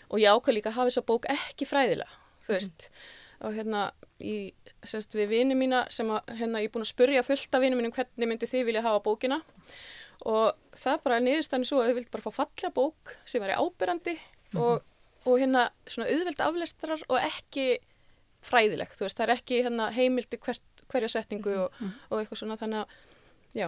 og 0.10 0.20
ég 0.20 0.34
ákvað 0.34 0.54
líka 0.58 0.70
að 0.72 0.78
hafa 0.80 0.90
þessa 0.90 1.06
bók 1.06 1.26
ekki 1.30 1.66
fræðilega, 1.70 2.10
þú 2.50 2.58
veist, 2.58 2.90
og 3.40 3.56
hérna, 3.56 3.86
í, 4.20 4.52
semst 4.84 5.16
við 5.16 5.32
vini 5.32 5.56
mína 5.56 5.86
sem 5.94 6.10
að, 6.12 6.34
hérna, 6.42 6.64
ég 6.64 6.72
er 6.72 6.74
búin 6.74 6.84
að 6.84 6.92
spurja 6.92 7.24
fullt 7.24 7.56
af 7.56 7.64
vini 7.64 7.78
mínum 7.80 7.94
hvernig 7.96 8.32
myndi 8.32 8.50
þið 8.50 8.66
vilja 8.68 8.84
hafa 8.84 9.04
bókina. 9.06 9.40
Og 10.28 10.58
það 10.76 11.04
bara 11.06 11.20
niðurstæðan 11.24 11.68
svo 11.70 11.80
að 11.80 11.92
þau 11.92 11.98
vildi 12.00 12.14
bara 12.16 12.26
fá 12.26 12.34
fallega 12.42 12.74
bók 12.76 13.14
sem 13.24 13.40
væri 13.40 13.56
ábyrrandi 13.56 14.18
og, 14.60 14.82
og 15.24 15.38
hérna 15.40 15.70
svona 15.88 16.10
auðveld 16.12 16.44
aflestrar 16.44 17.06
og 17.08 17.22
ekki 17.22 17.70
fræðilegt, 18.44 18.98
þú 18.98 19.06
veist, 19.06 19.20
það 19.20 19.26
er 19.26 19.36
ekki 19.36 19.62
hérna, 19.64 19.90
heimildi 19.96 20.40
hvert, 20.44 20.84
hverja 20.92 21.12
setningu 21.12 21.56
og, 21.66 21.80
og 22.10 22.22
eitthvað 22.22 22.42
svona, 22.42 22.60
þannig 22.60 22.84
að, 22.84 23.00
já, 23.60 23.68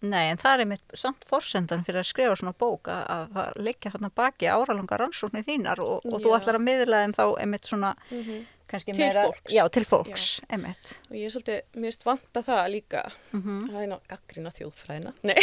Nei, 0.00 0.28
en 0.30 0.38
það 0.38 0.52
er 0.54 0.60
einmitt 0.62 0.92
samt 0.94 1.24
forsendan 1.26 1.80
fyrir 1.86 1.98
að 2.04 2.06
skrifa 2.12 2.36
svona 2.38 2.52
bók 2.54 2.86
að, 2.92 3.00
að 3.10 3.32
það 3.34 3.56
liggja 3.66 3.90
hérna 3.94 4.10
baki 4.14 4.46
áralanga 4.52 4.98
rannsóknir 5.00 5.42
þínar 5.48 5.80
og, 5.82 6.04
og 6.06 6.20
þú 6.22 6.30
Já. 6.30 6.36
ætlar 6.38 6.58
að 6.60 6.64
miðla 6.68 7.00
þeim 7.02 7.14
þá 7.16 7.24
einmitt 7.42 7.66
svona 7.66 7.90
kannski 8.68 8.92
Til 8.94 9.00
meira, 9.02 9.24
fólks. 9.26 9.54
Já, 9.56 9.62
til 9.74 9.84
fólks, 9.88 10.26
einmitt. 10.52 10.92
og 11.08 11.16
ég 11.18 11.24
er 11.26 11.32
svolítið, 11.34 11.60
mér 11.74 11.88
finnst 11.88 12.04
vanta 12.06 12.42
það 12.46 12.60
líka, 12.76 13.02
Mm 13.32 13.62
það 13.72 13.78
er 13.82 13.88
ná 13.90 13.96
gaggrina 14.12 14.52
þjóðfræðina, 14.58 15.12
nei, 15.24 15.38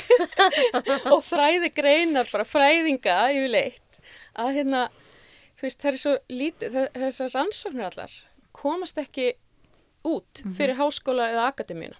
og 1.15 1.23
fræði 1.25 1.71
greinar, 1.75 2.29
bara 2.31 2.45
fræðinga 2.47 3.15
yfirleitt, 3.35 3.99
að 4.39 4.51
hérna, 4.59 4.83
þú 5.57 5.65
veist, 5.67 5.81
það 5.81 5.91
er 5.91 5.99
svo 6.03 6.13
lítið, 6.31 6.77
þe- 6.77 7.01
þessar 7.01 7.33
rannsóknir 7.35 7.89
allar 7.89 8.15
komast 8.55 9.01
ekki 9.03 9.33
út 10.05 10.43
fyrir 10.55 10.77
háskóla 10.79 11.31
eða 11.33 11.49
akademíuna. 11.51 11.97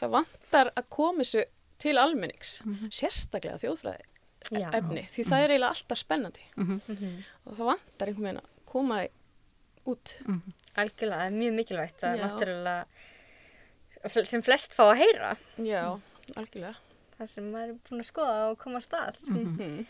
Það 0.00 0.12
vantar 0.18 0.72
að 0.76 0.90
koma 0.92 1.22
þessu 1.22 1.46
til 1.80 1.96
almennings, 1.98 2.58
sérstaklega 2.92 3.58
þjóðfræði 3.62 4.04
Já. 4.56 4.68
efni, 4.76 5.02
því 5.14 5.24
það 5.28 5.42
er 5.44 5.50
eiginlega 5.54 5.72
alltaf 5.74 5.98
spennandi 6.00 6.44
Mhm. 6.56 6.80
og 7.46 7.52
það 7.58 7.68
vantar 7.70 8.08
einhvern 8.08 8.26
veginn 8.28 8.40
að 8.42 8.50
koma 8.66 8.94
þið 9.00 9.10
út. 9.90 10.14
Algjörlega, 10.76 11.18
það 11.18 11.26
er 11.26 11.38
mjög 11.40 11.52
mikilvægt 11.58 12.00
að 12.06 12.20
náttúrulega 12.20 12.80
sem 14.24 14.42
flest 14.42 14.74
fá 14.76 14.84
að 14.92 15.00
heyra 15.02 15.32
Já, 15.58 15.82
algjörlega. 16.36 16.74
það 17.18 17.28
sem 17.28 17.50
maður 17.52 17.68
er 17.68 17.74
búin 17.88 18.00
að 18.00 18.08
skoða 18.08 18.50
og 18.50 18.58
koma 18.62 18.78
að 18.80 18.86
stað. 18.86 19.14
Mm. 19.28 19.86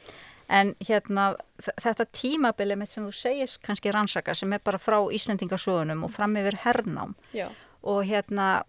En 0.50 0.74
hérna, 0.82 1.36
þetta 1.62 2.06
tímabili 2.10 2.76
mitt 2.76 2.90
sem 2.90 3.04
þú 3.06 3.12
segist 3.14 3.60
kannski 3.62 3.92
rannsaka 3.94 4.34
sem 4.34 4.52
er 4.52 4.58
bara 4.58 4.78
frá 4.82 4.98
Íslendingasögunum 5.14 6.02
og 6.04 6.10
fram 6.10 6.34
yfir 6.40 6.56
hernám 6.64 7.14
Já. 7.32 7.48
og 7.84 8.04
hérna, 8.04 8.64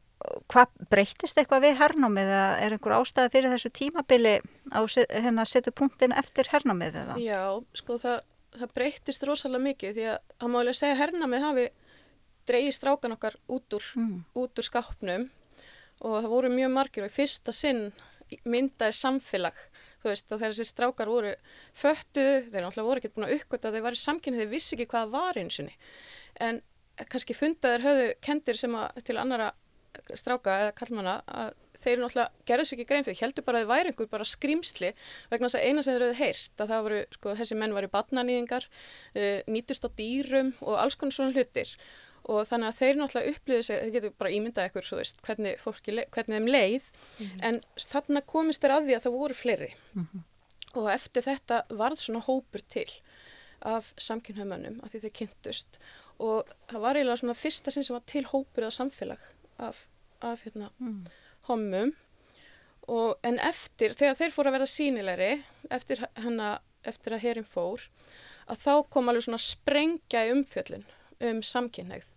hvað 0.51 0.67
breyttist 0.91 1.37
eitthvað 1.41 1.63
við 1.65 1.77
hernámið 1.81 2.29
eða 2.31 2.49
er 2.65 2.75
einhver 2.75 2.95
ástæði 2.99 3.31
fyrir 3.35 3.53
þessu 3.55 3.71
tímabili 3.79 4.33
á 4.71 4.79
se- 4.89 5.07
hérna 5.09 5.45
setu 5.47 5.71
punktin 5.71 6.11
eftir 6.17 6.49
hernámið 6.53 6.97
eða? 7.03 7.17
Já, 7.21 7.41
sko 7.73 7.97
það, 8.01 8.21
það 8.59 8.73
breyttist 8.75 9.23
rosalega 9.27 9.63
mikið 9.69 9.95
því 9.97 10.05
að 10.13 10.17
það 10.39 10.51
má 10.53 10.59
alveg 10.61 10.75
segja 10.81 10.95
að 10.95 11.01
hernamið 11.03 11.45
hafi 11.47 11.67
dreigið 12.51 12.73
strákan 12.77 13.15
okkar 13.17 13.35
út 13.47 13.73
úr, 13.77 13.83
Mm. 13.95 14.23
út 14.35 14.57
úr 14.59 14.65
skápnum 14.67 15.29
og 16.01 16.15
það 16.23 16.29
voru 16.33 16.49
mjög 16.49 16.71
margir 16.73 17.03
og 17.05 17.11
í 17.11 17.13
fyrsta 17.13 17.53
sinn 17.53 17.91
myndaði 18.45 18.95
samfélag 18.97 19.53
veist 20.03 20.31
og 20.33 20.39
þessi 20.41 20.65
strákar 20.65 21.05
voru 21.11 21.35
föttu, 21.77 22.23
þeir 22.49 22.63
náttúrulega 22.65 22.87
voru 22.87 22.97
ekkert 23.01 23.13
búin 23.15 23.27
að 23.29 23.35
uppgöta 23.37 23.69
að 23.69 23.75
þeir 23.77 23.83
var 23.85 23.93
í 23.93 23.99
samkynni, 24.01 24.39
þeir 24.41 24.49
vissi 24.49 24.75
ekki 24.75 24.87
hvað 24.89 25.03
það 25.05 25.11
var 25.13 25.37
eins 25.37 25.59
og 25.61 25.69
en 26.41 26.61
kannski 27.11 27.33
fundaðir 27.37 27.83
höfðu 27.85 28.07
kendir 28.21 28.57
sem 28.57 28.73
að 28.75 29.03
til 29.05 29.17
annara 29.21 29.51
stráka 30.19 30.57
eða 30.65 30.77
kallmanna 30.77 31.19
að 31.27 31.53
þeir 31.81 32.01
náttúrulega 32.01 32.45
gerðu 32.47 32.67
sér 32.67 32.77
ekki 32.77 32.87
grein 32.89 33.05
fyrir, 33.05 33.19
heldur 33.21 33.45
bara 33.45 33.61
að 33.61 33.65
þeir 33.65 33.71
væri 33.71 33.91
einhver 33.91 34.11
bara 34.11 34.27
skrimsli 34.27 34.91
vegna 35.31 35.49
þess 35.49 35.59
að 35.59 35.65
eina 35.65 35.83
sem 35.83 35.95
þeir 35.95 36.05
höfðu 36.05 36.19
heyrt 36.19 36.63
að 36.63 36.71
það 36.71 36.85
voru, 36.85 37.01
sko, 37.17 37.35
þessi 37.39 37.57
menn 37.57 37.75
varu 37.77 37.89
batnanýðingar, 37.95 38.67
uh, 39.15 39.39
nýtust 39.49 39.87
á 39.87 39.89
dýrum 39.97 40.53
og 40.61 40.79
alls 40.83 40.97
konar 40.99 41.17
svona 41.17 41.35
hlutir. 41.35 41.73
Og 42.29 42.43
þannig 42.45 42.69
að 42.69 42.77
þeir 42.77 42.99
náttúrulega 42.99 43.33
upplýðu 43.33 43.63
sig, 43.65 43.79
þeir 43.81 43.93
getur 43.95 44.11
bara 44.21 44.33
ímyndað 44.35 44.67
ykkur, 44.69 44.87
þú 44.91 44.99
veist, 44.99 45.23
hvernig, 45.25 45.55
fólki, 45.57 45.95
hvernig 46.13 46.37
þeim 46.37 46.49
leið, 46.53 46.91
en 47.49 47.57
þarna 47.81 48.21
komist 48.29 48.61
þeir 48.61 48.75
að 48.75 48.85
því 48.85 48.97
að 48.97 49.07
það 49.07 49.15
voru 49.17 49.37
fleiri. 49.39 49.71
Og 50.77 50.91
eftir 50.93 51.25
þetta 51.25 51.63
varð 51.81 52.03
svona 52.03 52.21
hópur 52.27 52.61
til 52.69 52.85
af 53.65 53.89
samkynhauðmönnum 53.97 54.77
af 54.85 54.93
því 54.93 55.01
þeir 55.01 55.15
kynntust. 55.17 55.81
Og 56.21 56.45
það 56.69 56.85
var 56.85 56.99
eiginlega 56.99 57.23
svona 57.23 57.39
fyrsta 57.41 57.73
sinn 57.73 57.89
sem 57.89 57.97
var 57.97 58.05
til 58.05 58.23
hópur 58.29 58.67
eða 58.67 58.77
samfélag 58.77 59.25
af, 59.61 59.85
af 60.21 60.43
hérna, 60.45 60.69
Mm. 60.79 61.05
hommum 61.47 61.93
og, 62.87 63.17
en 63.23 63.39
eftir, 63.39 63.93
þegar 63.97 64.17
þeir 64.19 64.33
fóru 64.35 64.49
að 64.51 64.55
verða 64.57 64.69
sínilegri 64.73 65.31
eftir, 65.71 66.01
hana, 66.17 66.59
eftir 66.83 67.13
að 67.15 67.23
herin 67.25 67.45
fór 67.47 67.83
að 68.51 68.63
þá 68.65 68.73
kom 68.89 69.09
alveg 69.11 69.27
svona 69.27 69.41
sprengja 69.41 70.25
í 70.27 70.31
umfjöllun 70.33 70.85
um 71.21 71.41
samkynneigð 71.45 72.07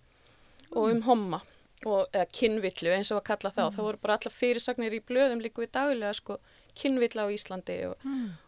og 0.74 0.88
um 0.90 1.02
homma 1.06 1.42
og 1.84 2.08
eða 2.16 2.24
kynvillu 2.32 2.94
eins 2.94 3.10
og 3.12 3.20
að 3.20 3.26
kalla 3.28 3.50
þá. 3.52 3.62
Það 3.76 3.84
voru 3.84 3.98
bara 4.00 4.14
alla 4.16 4.30
fyrirsagnir 4.32 4.94
í 4.96 5.02
blöðum 5.04 5.42
líka 5.44 5.60
við 5.60 5.74
daglega 5.76 6.14
sko 6.16 6.38
kynvilla 6.74 7.26
á 7.28 7.34
Íslandi 7.34 7.76
og, 7.90 8.06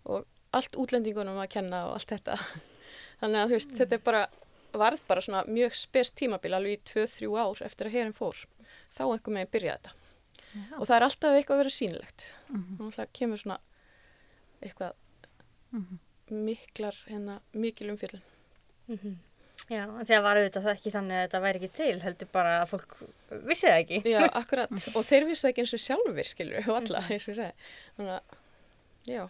og 0.09 0.25
allt 0.57 0.79
útlendingunum 0.81 1.37
að 1.43 1.51
kenna 1.53 1.83
og 1.91 1.99
allt 1.99 2.15
þetta. 2.15 2.39
Þannig 3.21 3.41
að 3.43 3.53
þú 3.53 3.59
veist, 3.59 3.75
þetta 3.77 3.99
er 3.99 4.05
bara, 4.09 4.23
varð 4.73 5.05
bara 5.07 5.21
svona 5.21 5.45
mjög 5.53 5.77
spes 5.77 6.11
tímabil 6.17 6.57
alveg 6.57 6.79
í 6.79 6.83
2-3 6.95 7.29
ár 7.45 7.61
eftir 7.69 7.91
að 7.91 7.99
herin 7.99 8.17
fór. 8.17 8.41
Þá 8.97 9.03
einhver 9.07 9.37
meginn 9.37 9.53
byrjaði 9.53 9.79
þetta. 9.79 9.95
Og 10.79 10.87
það 10.89 10.97
er 10.97 11.05
alltaf 11.07 11.37
eitthvað 11.37 11.57
að 11.57 11.63
vera 11.63 11.75
sýnilegt. 11.77 12.27
Mm 12.49 12.63
-hmm. 12.65 13.07
kemur 13.13 13.41
svona 13.43 13.59
eitthvað 14.65 14.93
miklar, 16.31 16.97
hérna, 17.07 17.41
mikil 17.53 17.91
umfjöldun. 17.93 18.23
Mhm. 18.89 19.17
Já, 19.67 19.83
en 19.83 20.07
þegar 20.07 20.23
var 20.23 20.39
auðvitað 20.39 20.63
það 20.63 20.77
ekki 20.77 20.91
þannig 20.95 21.17
að 21.17 21.23
þetta 21.25 21.39
væri 21.43 21.59
ekki 21.59 21.71
til, 21.75 21.95
heldur 22.05 22.29
bara 22.31 22.51
að 22.61 22.69
fólk 22.71 22.93
vissi 23.49 23.67
það 23.67 23.81
ekki. 23.81 23.99
Já, 24.13 24.21
akkurat. 24.41 24.71
Og 24.95 25.07
þeir 25.09 25.27
vissi 25.27 25.43
það 25.43 25.51
ekki 25.51 25.65
eins 25.65 25.75
og 25.75 25.83
sjálfur, 25.83 26.29
skilur, 26.29 26.69
og 26.71 26.77
alla, 26.77 27.03
eins 27.11 27.27
og 27.27 27.33
ég 27.33 27.39
segi. 27.41 27.73
Þannig 27.97 28.13
að, 28.15 28.37
já. 29.11 29.23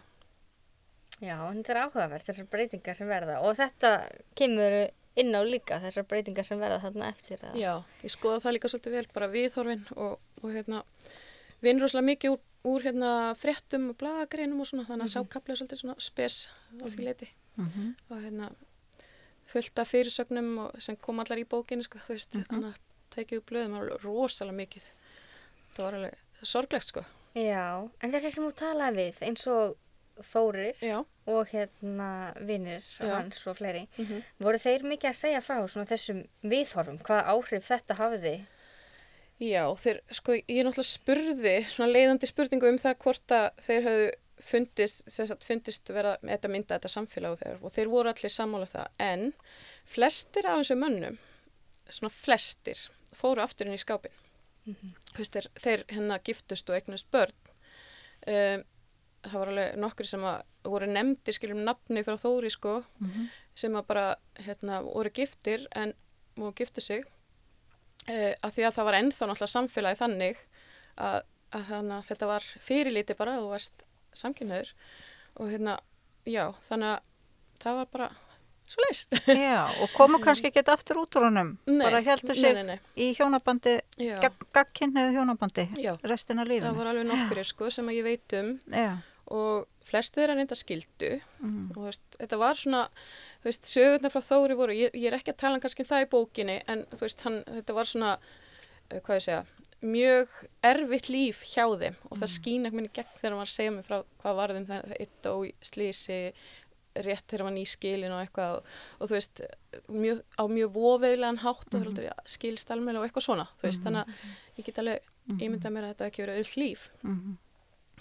Já, 1.17 1.37
þetta 1.41 1.73
er 1.73 1.81
áhugavert, 1.81 2.27
þessar 2.27 2.49
breytingar 2.53 2.97
sem 2.99 3.09
verða 3.09 3.39
og 3.41 3.57
þetta 3.57 3.91
kemur 4.37 4.75
inn 5.17 5.33
á 5.33 5.41
líka 5.45 5.79
þessar 5.83 6.05
breytingar 6.09 6.45
sem 6.47 6.59
verða 6.61 6.79
þarna 6.83 7.09
eftir. 7.13 7.41
Að... 7.41 7.57
Já, 7.59 7.73
ég 8.03 8.13
skoða 8.13 8.43
það 8.45 8.55
líka 8.57 8.71
svolítið 8.73 8.97
vel, 8.97 9.07
bara 9.15 9.31
viðhorfin 9.33 9.83
og, 9.95 10.19
og 10.43 10.53
hérna, 10.53 10.83
vinn 11.65 11.81
rosalega 11.81 12.09
mikið 12.11 12.35
úr, 12.35 12.43
úr 12.67 12.87
hérna 12.87 13.11
fréttum 13.39 13.89
og 13.91 13.99
blagagreinum 14.01 14.61
og 14.63 14.69
svona, 14.69 14.87
þannig 14.89 15.07
að 15.07 15.13
sá 15.15 15.31
kaplið 15.33 15.61
svolítið 15.61 15.81
svona 15.83 15.97
spes 16.07 16.39
á 16.77 16.85
því 16.85 17.07
leiti. 17.09 17.29
Mhm. 17.57 17.89
Og 18.11 18.21
hérna, 18.21 18.51
fullt 19.47 19.81
af 19.81 19.91
fyrirsögnum 19.93 20.53
og 20.65 20.81
sem 20.83 20.99
kom 21.01 21.23
allar 21.23 21.41
í 21.41 21.47
bókinu, 21.49 21.85
sko, 21.87 22.01
þú 22.03 22.17
veist, 22.17 22.37
þannig 22.51 22.73
að 22.73 22.81
tekið 23.15 23.41
upp 23.41 23.51
blöðum 23.51 23.77
alveg 23.79 24.05
rosalega 24.05 24.59
mikið. 24.61 24.89
Það 25.73 25.85
var 25.85 25.99
alveg 26.01 26.47
sorglegt, 26.53 26.91
sko. 26.91 27.05
Já, 27.37 27.89
en 28.01 28.13
þessi 28.13 28.33
sem 28.33 28.45
þú 28.45 28.53
talaði 28.57 29.03
við, 29.05 29.21
eins 29.27 29.45
og 29.51 29.75
Þórir 30.25 30.77
Já. 30.81 30.97
og 31.29 31.49
hérna 31.51 32.09
vinnir 32.47 32.85
hans 32.99 33.41
og 33.47 33.57
fleiri, 33.59 33.87
Mm 33.97 34.23
voru 34.39 34.59
þeir 34.61 34.85
mikið 34.87 35.09
að 35.09 35.17
segja 35.21 35.41
frá 35.41 35.57
svona 35.67 35.89
þessum 35.89 36.23
viðhorfum, 36.41 36.99
hvaða 37.03 37.33
áhrif 37.33 37.67
þetta 37.67 37.97
hafiði? 37.99 38.35
Já, 39.37 39.63
þeir, 39.77 40.01
sko, 40.17 40.33
ég 40.33 40.65
náttúrulega 40.65 40.89
spurði, 40.89 41.55
svona 41.69 41.91
leiðandi 41.91 42.29
spurningu 42.29 42.69
um 42.71 42.79
það 42.81 42.95
hvort 43.03 43.33
að 43.37 43.47
þeir 43.61 43.83
hafðu 43.85 44.11
fundist, 44.47 45.09
sagt, 45.09 45.45
fundist 45.45 45.89
vera 45.93 46.15
þetta 46.21 46.51
mynda 46.53 46.77
þetta 46.77 46.93
samfélag 46.93 47.35
og 47.35 47.41
þeir, 47.41 47.59
og 47.61 47.73
þeir 47.73 47.91
voru 47.91 48.13
allir 48.13 48.33
sammála 48.33 48.69
það, 48.69 48.87
en 49.01 49.27
flestir 49.85 50.49
af 50.49 50.61
þessu 50.61 50.77
mönnum, 50.81 51.19
svona 51.89 52.13
flestir, 52.13 52.87
fóru 53.13 53.41
aftur 53.45 53.69
inn 53.69 53.77
í 53.77 53.81
skápin. 53.81 54.13
Mm 54.67 54.95
þeir, 55.17 55.47
þeir 55.57 55.83
hérna 55.91 56.19
giftust 56.23 56.69
og 56.69 56.77
eignust 56.77 57.09
börn. 57.13 57.33
Um, 58.27 58.65
það 59.25 59.39
var 59.39 59.51
alveg 59.51 59.77
nokkri 59.81 60.07
sem 60.07 60.25
að 60.27 60.41
voru 60.67 60.87
nefndir, 60.91 61.35
skiljum 61.35 61.63
nafni 61.65 62.03
frá 62.03 62.17
Þóri, 62.19 62.51
sko, 62.53 62.83
sem 63.55 63.75
að 63.75 63.87
bara, 63.87 64.05
hérna, 64.45 64.81
voru 64.85 65.11
giftir 65.13 65.67
en 65.75 65.93
voru 66.35 66.53
giftu 66.57 66.81
sig. 66.83 67.05
Uh, 68.07 68.33
að 68.43 68.53
því 68.55 68.67
að 68.67 68.75
það 68.77 68.87
var 68.87 68.97
ennþá 69.01 69.27
náttúrulega 69.27 69.51
samfélagi 69.51 69.99
þannig 69.99 70.37
að, 70.95 71.17
að, 71.51 71.63
þannig 71.71 71.95
að 71.97 72.07
þetta 72.07 72.29
var 72.29 72.45
fyrirlíti 72.63 73.17
bara 73.19 73.33
að 73.35 73.41
þú 73.41 73.49
varst 73.51 73.83
samkynnaður 74.15 74.71
og 75.37 75.51
hérna, 75.51 75.79
já, 76.23 76.45
þannig 76.69 76.93
að 76.93 77.01
það 77.63 77.79
var 77.81 77.91
bara 77.91 78.09
svo 78.67 78.83
leis. 78.87 79.05
Já, 79.27 79.63
og 79.81 79.89
komu 79.95 80.19
kannski 80.23 80.47
ekki 80.51 80.63
aftur 80.73 80.99
út 81.03 81.15
úr 81.19 81.27
honum, 81.29 81.53
bara 81.67 82.01
heldur 82.03 82.35
sig 82.35 82.53
nei, 82.57 82.63
nei, 82.73 82.79
í 82.99 83.09
hjónabandi, 83.17 83.77
Já. 84.03 84.19
gagkinnið 84.53 85.13
hjónabandi, 85.15 85.67
Já. 85.79 85.93
restina 86.03 86.41
af 86.43 86.47
Það 86.47 86.53
lífinu. 86.53 86.75
voru 86.81 86.89
alveg 86.93 87.07
nokkri 87.11 87.43
sko 87.47 87.69
sem 87.71 87.87
ég 87.95 88.03
veit 88.03 88.33
um 88.41 88.53
Já, 88.73 88.97
og 89.31 89.67
flestu 89.87 90.19
þeirra 90.19 90.35
reynda 90.35 90.55
skildu 90.59 91.13
Mhm. 91.39 91.71
og 91.77 91.83
veist, 91.87 92.01
þetta 92.19 92.37
var 92.41 92.55
svona 92.59 92.81
þú 93.43 93.45
veist, 93.47 93.63
sögurnar 93.71 94.11
frá 94.11 94.21
Þóri 94.27 94.55
voru 94.59 94.73
ég, 94.75 94.91
ég 94.93 95.07
er 95.11 95.15
ekki 95.19 95.31
að 95.31 95.37
tala 95.37 95.55
um 95.55 95.61
kannski 95.63 95.85
um 95.85 95.87
það 95.91 96.03
í 96.03 96.09
bókinni 96.11 96.57
en 96.67 96.83
þú 96.91 96.99
veist, 97.05 97.21
hann, 97.23 97.43
þetta 97.47 97.73
var 97.77 97.85
svona 97.85 98.17
uh, 98.91 98.99
hvað 98.99 99.15
ég 99.15 99.23
segja, 99.27 99.45
mjög 99.81 100.27
erfitt 100.65 101.07
líf 101.13 101.43
hjá 101.53 101.63
þeim 101.79 101.95
og 102.09 102.17
það 102.17 102.31
skín 102.33 102.65
ekki 102.67 102.75
minni 102.75 102.89
gegn 102.91 103.15
þegar 103.21 103.35
var 103.37 103.45
að 103.47 103.53
segja 103.55 103.71
mig 103.77 103.85
frá 103.85 103.99
hvað 104.23 104.35
varðum 104.41 104.65
það 104.67 104.95
eitt 104.99 105.25
og 105.31 105.45
slísi 105.61 106.19
rétt 107.05 107.25
þegar 107.27 107.43
hann 107.43 107.49
var 107.49 107.57
nýskilin 107.57 108.15
og 108.15 108.23
eitthvað 108.23 108.55
og, 108.57 108.71
og 108.99 109.11
þú 109.11 109.17
veist, 109.17 109.41
mjög, 109.87 110.23
á 110.37 110.43
mjög 110.51 110.73
voveðlegan 110.73 111.43
hátt 111.43 111.75
og 111.75 111.81
mm 111.81 111.87
-hmm. 111.87 112.03
ja, 112.03 112.15
skilst 112.25 112.71
almenna 112.71 112.99
og 112.99 113.05
eitthvað 113.05 113.27
svona, 113.27 113.47
þú 113.59 113.63
veist, 113.69 113.83
þannig 113.83 114.01
að 114.01 114.57
ég 114.57 114.65
get 114.65 114.79
alveg 114.79 114.99
ímyndað 115.27 115.71
mér 115.71 115.83
að 115.83 115.91
þetta 115.93 116.05
ekki 116.05 116.23
verið 116.23 116.39
öll 116.41 116.53
líf. 116.63 116.89
Mhm, 117.03 117.37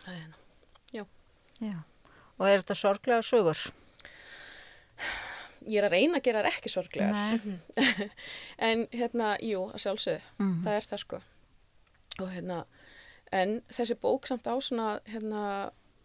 það 0.05 0.12
er 0.15 0.21
hérna. 0.21 0.37
Já. 1.61 1.83
Og 2.37 2.49
er 2.49 2.61
þetta 2.61 2.76
sorglega 2.76 3.25
sögur? 3.25 3.61
ég 5.67 5.81
er 5.81 5.88
að 5.88 5.97
reyna 5.97 6.21
að 6.21 6.26
gera 6.29 6.43
það 6.45 6.53
ekki 6.53 6.71
sorglegar. 6.71 7.41
En 8.69 8.85
hérna, 8.93 9.33
jú, 9.43 9.65
að 9.73 9.83
sjálfsögðu. 9.83 10.21
Mhm. 10.38 10.61
það 10.67 10.79
er 10.79 10.88
það 10.91 11.03
sko. 11.03 11.21
Og 12.17 12.31
hérna, 12.33 12.61
en 13.35 13.57
þessi 13.73 13.97
bók 14.00 14.29
samt 14.29 14.47
á 14.47 14.55
svona, 14.62 15.00
hérna 15.11 15.43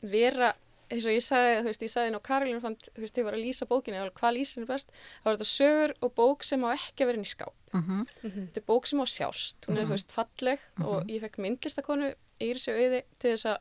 vera, 0.01 0.55
eins 0.91 1.05
og 1.07 1.13
ég 1.15 1.23
sagði, 1.23 1.55
þú 1.61 1.69
veist, 1.71 1.83
ég 1.85 1.91
sagði 1.93 2.11
inn 2.11 2.19
á 2.19 2.27
Karolínu 2.27 2.61
fand, 2.61 2.89
þú 2.95 3.01
veist, 3.05 3.17
ég 3.21 3.25
var 3.27 3.37
að 3.37 3.43
lýsa 3.45 3.67
bókinni 3.69 3.97
alveg 4.01 4.17
hvað 4.19 4.35
lýsir 4.37 4.57
henni 4.59 4.67
best, 4.69 4.91
það 5.21 5.29
var 5.29 5.37
þetta 5.37 5.49
sögur 5.51 5.93
og 6.01 6.13
bók 6.19 6.43
sem 6.43 6.63
á 6.65 6.69
ekki 6.75 7.03
að 7.05 7.09
vera 7.11 7.17
inn 7.21 7.27
í 7.27 7.31
skáp. 7.31 7.55
Mhm. 7.73 8.01
þetta 8.21 8.57
er 8.61 8.67
bók 8.67 8.87
sem 8.87 8.99
á 8.99 9.05
sjást, 9.07 9.67
hún 9.67 9.77
er, 9.79 9.85
þú 9.87 9.95
veist, 9.95 10.11
falleg 10.11 10.59
og 10.83 11.07
ég 11.07 11.21
fekk 11.23 11.37
myndlistakonu 11.39 12.13
Írisi 12.41 12.71
auði 12.75 13.03
til 13.19 13.31
þess 13.35 13.45
að 13.45 13.57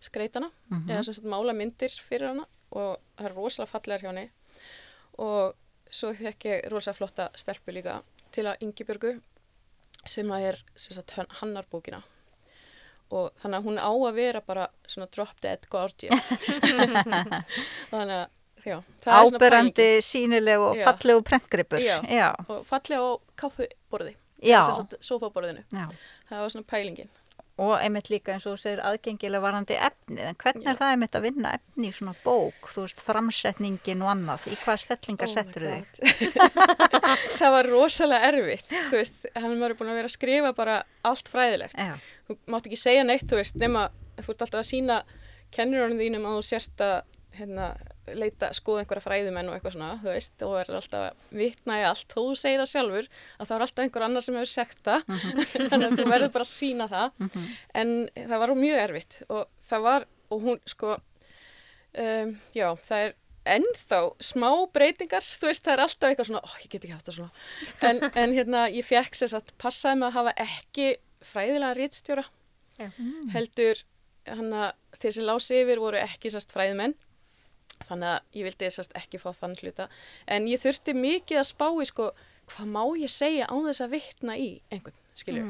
skreita 0.00 0.40
hana 0.40 0.50
eða 0.92 1.04
sem 1.04 1.14
sagt 1.14 1.26
mála 1.26 1.54
myndir 1.56 1.90
fyrir 2.08 2.28
hana 2.28 2.44
og 2.72 2.98
það 3.16 3.26
er 3.30 3.34
rosalega 3.34 3.70
fallegar 3.72 4.00
hjá 4.04 4.10
henni. 4.12 4.30
Og 5.18 5.54
svo 5.90 6.12
fekk 6.14 6.44
ég 6.44 6.68
rosalega 6.70 6.98
flotta 6.98 7.30
stelpu 7.34 7.72
líka 7.72 8.02
til 8.30 8.44
að 8.44 8.60
Ingibjörgu 8.60 9.20
sem 10.04 10.26
að 10.28 10.42
er 10.52 10.58
sem 10.76 10.94
sagt 10.94 11.10
hann- 11.16 11.30
hannar 11.40 11.64
bókina 11.72 12.02
og 13.08 13.30
þannig 13.42 13.58
að 13.58 13.68
hún 13.68 13.78
á 13.80 13.90
að 13.90 14.18
vera 14.18 14.42
bara 14.44 14.66
svona 14.88 15.08
drop 15.14 15.40
dead 15.44 15.68
gorgeous 15.72 16.32
þannig 17.92 18.16
að 18.18 18.26
já, 18.64 18.78
er 19.06 19.14
Áberandi, 19.18 19.88
sínileg 20.04 20.60
og 20.60 20.82
fallegu. 20.82 21.22
Já. 22.10 22.28
og 22.48 22.66
fallega 22.68 23.00
á 23.00 23.12
kaffuborði 23.38 24.16
sofaborðinu 25.00 25.64
Já. 25.74 25.86
það 26.28 26.44
var 26.44 26.54
svona 26.54 26.70
pælingin 26.70 27.10
Og 27.58 27.72
einmitt 27.82 28.06
líka 28.06 28.30
eins 28.36 28.44
og 28.46 28.54
þú 28.54 28.60
segir 28.62 28.80
aðgengilega 28.86 29.42
varandi 29.42 29.74
efnið. 29.74 30.20
En 30.30 30.36
hvernig 30.38 30.62
Já. 30.62 30.70
er 30.70 30.76
það 30.78 30.92
einmitt 30.94 31.16
að 31.18 31.24
vinna 31.26 31.54
efni 31.56 31.88
í 31.88 31.94
svona 31.96 32.12
bók? 32.22 32.68
Þú 32.70 32.84
veist, 32.84 33.00
framsetningin 33.02 34.04
og 34.06 34.10
annað. 34.12 34.46
Í 34.46 34.58
hvaða 34.60 34.82
stellingar 34.84 35.26
Oh 35.26 35.32
settur 35.32 35.66
þig? 35.66 35.88
Það 37.40 37.54
var 37.56 37.70
rosalega 37.72 38.30
erfitt 38.30 38.70
þú 38.70 38.94
veist, 38.94 39.26
hann 39.34 39.58
var 39.58 39.74
búin 39.74 39.90
að 39.90 39.98
vera 39.98 40.10
að 40.10 40.14
skrifa 40.14 40.54
bara 40.54 40.78
allt 41.10 41.32
fræðilegt 41.32 41.74
Já. 41.74 41.96
Þú 42.28 42.38
mátt 42.52 42.68
ekki 42.68 42.80
segja 42.80 43.06
neitt, 43.06 43.26
þú 43.28 43.40
veist, 43.40 43.58
nema 43.60 43.88
þú 44.18 44.34
ert 44.34 44.44
alltaf 44.46 44.60
að 44.62 44.68
sína 44.70 44.98
kennurunum 45.54 46.00
þínum 46.00 46.26
að 46.28 46.38
þú 46.38 46.48
sért 46.48 46.84
að 46.84 46.98
hérna, 47.38 47.68
leita, 48.18 48.50
skoða 48.56 48.82
einhverja 48.82 49.04
fræðumenn 49.04 49.50
og 49.50 49.56
eitthvað 49.56 49.74
svona, 49.76 49.90
þú 50.02 50.10
veist, 50.10 50.44
og 50.46 50.54
er 50.58 50.70
alltaf 50.78 51.04
að 51.04 51.36
vitna 51.38 51.78
í 51.78 51.84
allt, 51.86 52.14
þú 52.14 52.24
segir 52.40 52.62
það 52.62 52.70
sjálfur 52.72 53.08
að 53.12 53.50
það 53.50 53.54
er 53.56 53.64
alltaf 53.66 53.84
einhver 53.84 54.06
annar 54.06 54.26
sem 54.26 54.38
hefur 54.38 54.50
sagt 54.52 54.80
það. 54.88 55.12
Þannig 55.70 55.86
að 55.86 55.96
þú 56.00 56.08
verður 56.08 56.34
bara 56.34 56.46
að 56.46 56.50
sína 56.50 56.88
það. 56.90 57.22
En 57.82 57.94
það 58.16 58.42
var 58.42 58.54
mjög 58.58 58.82
erfitt 58.82 59.18
og 59.28 59.44
það 59.70 59.86
var, 59.86 60.08
og 60.34 60.44
hún 60.44 60.60
sko 60.68 60.94
um, 60.98 62.36
já, 62.56 62.68
það 62.88 63.06
er 63.06 63.16
ennþá 63.48 64.00
smá 64.20 64.50
breytingar 64.74 65.24
þú 65.24 65.48
veist, 65.48 65.64
það 65.64 65.74
er 65.74 65.82
alltaf 65.84 66.10
eitthvað 66.10 66.30
svona, 66.30 66.42
ó, 66.44 66.50
ég 66.60 66.72
get 66.72 66.82
ekki 66.82 66.96
haft 66.96 67.08
það 67.08 67.18
svona. 67.20 67.44
En, 67.88 68.02
en 68.10 68.34
hérna, 68.36 68.64
ég 68.72 68.86
fekk 68.86 69.16
sér 69.16 69.32
satt 69.32 69.54
passaði 69.60 70.02
með 70.02 70.10
að 70.10 70.18
hafa 70.18 70.34
ekki 70.44 70.88
fræðilega 71.24 71.76
rítstjóra 71.78 72.24
Já. 72.78 72.90
heldur 73.34 73.82
hann 74.28 74.52
að 74.52 74.72
þeir 75.00 75.14
sem 75.16 75.26
lási 75.28 75.60
yfir 75.62 75.80
voru 75.82 76.00
ekki 76.02 76.30
sérst 76.32 76.52
fræðmenn 76.54 76.94
þannig 77.86 78.08
að 78.10 78.38
ég 78.38 78.48
vildi 78.48 78.70
sérst 78.74 78.94
ekki 78.98 79.20
fá 79.22 79.30
þann 79.36 79.56
hluta. 79.60 79.88
En 80.26 80.48
ég 80.50 80.60
þurfti 80.62 80.94
mikið 80.98 81.40
að 81.40 81.48
spá 81.52 81.68
í 81.70 81.86
sko 81.88 82.10
hvað 82.48 82.70
má 82.72 82.82
ég 82.98 83.12
segja 83.12 83.46
án 83.46 83.66
þess 83.68 83.84
að 83.84 83.92
vitna 83.94 84.34
í 84.40 84.48
einhvern, 84.72 84.96
skiljur 85.14 85.44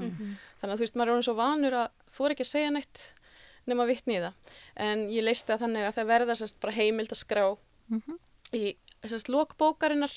þannig 0.59 0.73
að 0.73 0.77
þú 0.77 0.85
veist, 0.85 0.97
maður 0.99 1.09
er 1.09 1.13
orðin 1.15 1.27
svo 1.29 1.35
vanur 1.39 1.77
að 1.79 1.89
þú 2.15 2.25
er 2.27 2.35
ekki 2.35 2.47
að 2.47 2.51
segja 2.53 2.71
neitt 2.75 3.03
nema 3.69 3.85
að 3.85 3.91
vitna 3.93 4.13
í 4.13 4.21
það. 4.25 4.53
En 4.77 5.05
ég 5.13 5.25
leisti 5.25 5.53
það 5.53 5.63
þannig 5.65 5.87
að 5.89 5.97
það 5.99 6.11
verða 6.13 6.35
sérst 6.41 6.61
bara 6.61 6.73
heimild 6.79 7.13
að 7.13 7.23
skrá 7.23 7.45
í 8.53 8.77
sérst 9.07 9.29
lokbókarinnar 9.29 10.15